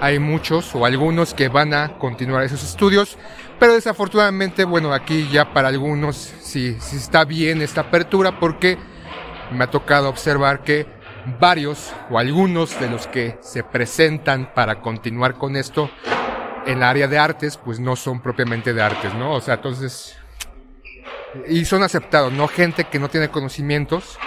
hay 0.00 0.18
muchos 0.18 0.74
o 0.74 0.86
algunos 0.86 1.34
que 1.34 1.48
van 1.48 1.74
a 1.74 1.98
continuar 1.98 2.44
esos 2.44 2.62
estudios, 2.62 3.18
pero 3.58 3.74
desafortunadamente, 3.74 4.64
bueno, 4.64 4.92
aquí 4.92 5.28
ya 5.30 5.52
para 5.52 5.68
algunos 5.68 6.16
sí, 6.16 6.76
sí 6.80 6.96
está 6.96 7.24
bien 7.24 7.60
esta 7.60 7.82
apertura 7.82 8.38
porque 8.38 8.78
me 9.52 9.64
ha 9.64 9.70
tocado 9.70 10.08
observar 10.08 10.62
que 10.62 10.86
varios 11.38 11.92
o 12.10 12.18
algunos 12.18 12.78
de 12.80 12.88
los 12.88 13.06
que 13.06 13.38
se 13.40 13.62
presentan 13.62 14.54
para 14.54 14.80
continuar 14.80 15.34
con 15.34 15.56
esto 15.56 15.90
en 16.66 16.78
el 16.78 16.82
área 16.82 17.08
de 17.08 17.18
artes, 17.18 17.56
pues 17.56 17.80
no 17.80 17.96
son 17.96 18.20
propiamente 18.20 18.72
de 18.72 18.82
artes, 18.82 19.14
¿no? 19.14 19.32
O 19.32 19.40
sea, 19.40 19.54
entonces 19.54 20.16
y 21.48 21.64
son 21.64 21.82
aceptados, 21.82 22.32
no 22.32 22.48
gente 22.48 22.84
que 22.84 22.98
no 22.98 23.08
tiene 23.08 23.28
conocimientos 23.28 24.18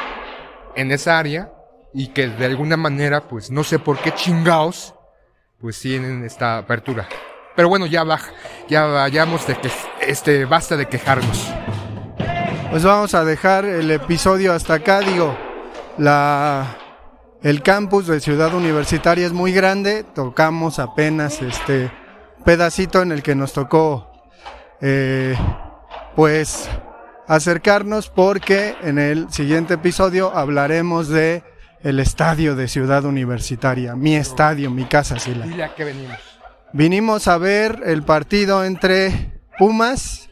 en 0.76 0.92
esa 0.92 1.20
área 1.20 1.52
y 1.94 2.08
que 2.08 2.28
de 2.28 2.46
alguna 2.46 2.78
manera, 2.78 3.28
pues 3.28 3.52
no 3.52 3.64
sé 3.64 3.80
por 3.80 4.00
qué 4.00 4.14
chingaos, 4.14 4.96
pues 5.60 5.80
tienen 5.80 6.24
esta 6.24 6.58
apertura. 6.58 7.08
Pero 7.56 7.70
bueno, 7.70 7.86
ya 7.86 8.04
baja, 8.04 8.32
ya 8.68 8.86
vayamos 8.86 9.46
de 9.46 9.56
que 9.56 9.70
este 10.02 10.46
basta 10.46 10.76
de 10.76 10.88
quejarnos. 10.88 11.48
Pues 12.72 12.84
vamos 12.84 13.14
a 13.14 13.24
dejar 13.24 13.66
el 13.66 13.92
episodio 13.92 14.54
hasta 14.54 14.76
acá, 14.76 15.02
digo, 15.02 15.38
la 15.98 16.78
el 17.44 17.62
campus 17.62 18.08
de 18.08 18.22
Ciudad 18.22 18.54
Universitaria 18.54 19.28
es 19.28 19.34
muy 19.34 19.52
grande, 19.52 20.04
tocamos 20.04 20.80
apenas 20.80 21.42
este 21.42 21.92
pedacito 22.46 23.02
en 23.02 23.12
el 23.12 23.22
que 23.22 23.36
nos 23.36 23.54
tocó 23.54 24.10
eh, 24.82 25.36
pues 26.16 26.70
acercarnos 27.28 28.10
porque 28.10 28.76
en 28.82 29.00
el 29.00 29.32
siguiente 29.32 29.76
episodio 29.76 30.36
hablaremos 30.36 31.08
de 31.08 31.44
el 31.82 32.00
estadio 32.00 32.56
de 32.56 32.68
Ciudad 32.68 33.04
Universitaria, 33.06 33.96
mi 33.96 34.16
estadio, 34.16 34.72
mi 34.72 34.86
casa, 34.86 35.20
Sila. 35.20 35.46
Dile 35.46 35.64
a 35.66 35.76
qué 35.76 35.84
venimos. 35.84 36.18
Vinimos 36.72 37.28
a 37.28 37.38
ver 37.38 37.82
el 37.86 38.04
partido 38.04 38.64
entre 38.64 39.42
Pumas 39.58 40.30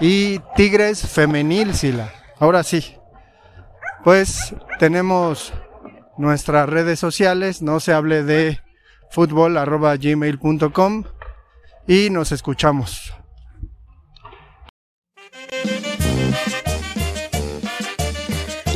y 0.00 0.40
Tigres 0.56 1.06
Femenil, 1.06 1.74
Sila. 1.74 2.10
Ahora 2.38 2.62
sí. 2.62 2.96
Pues 4.02 4.54
tenemos 4.78 5.52
nuestras 6.16 6.68
redes 6.68 6.98
sociales, 6.98 7.62
no 7.62 7.80
se 7.80 7.92
hable 7.92 8.22
de 8.22 8.60
fútbol 9.10 9.56
arroba 9.56 9.96
gmail.com 9.96 11.04
y 11.86 12.10
nos 12.10 12.32
escuchamos. 12.32 13.17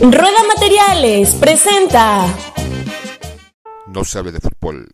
Rueda 0.02 0.42
Materiales 0.48 1.32
presenta. 1.36 2.26
No 3.86 4.04
se 4.04 4.18
hable 4.18 4.32
de 4.32 4.40
fútbol 4.40 4.92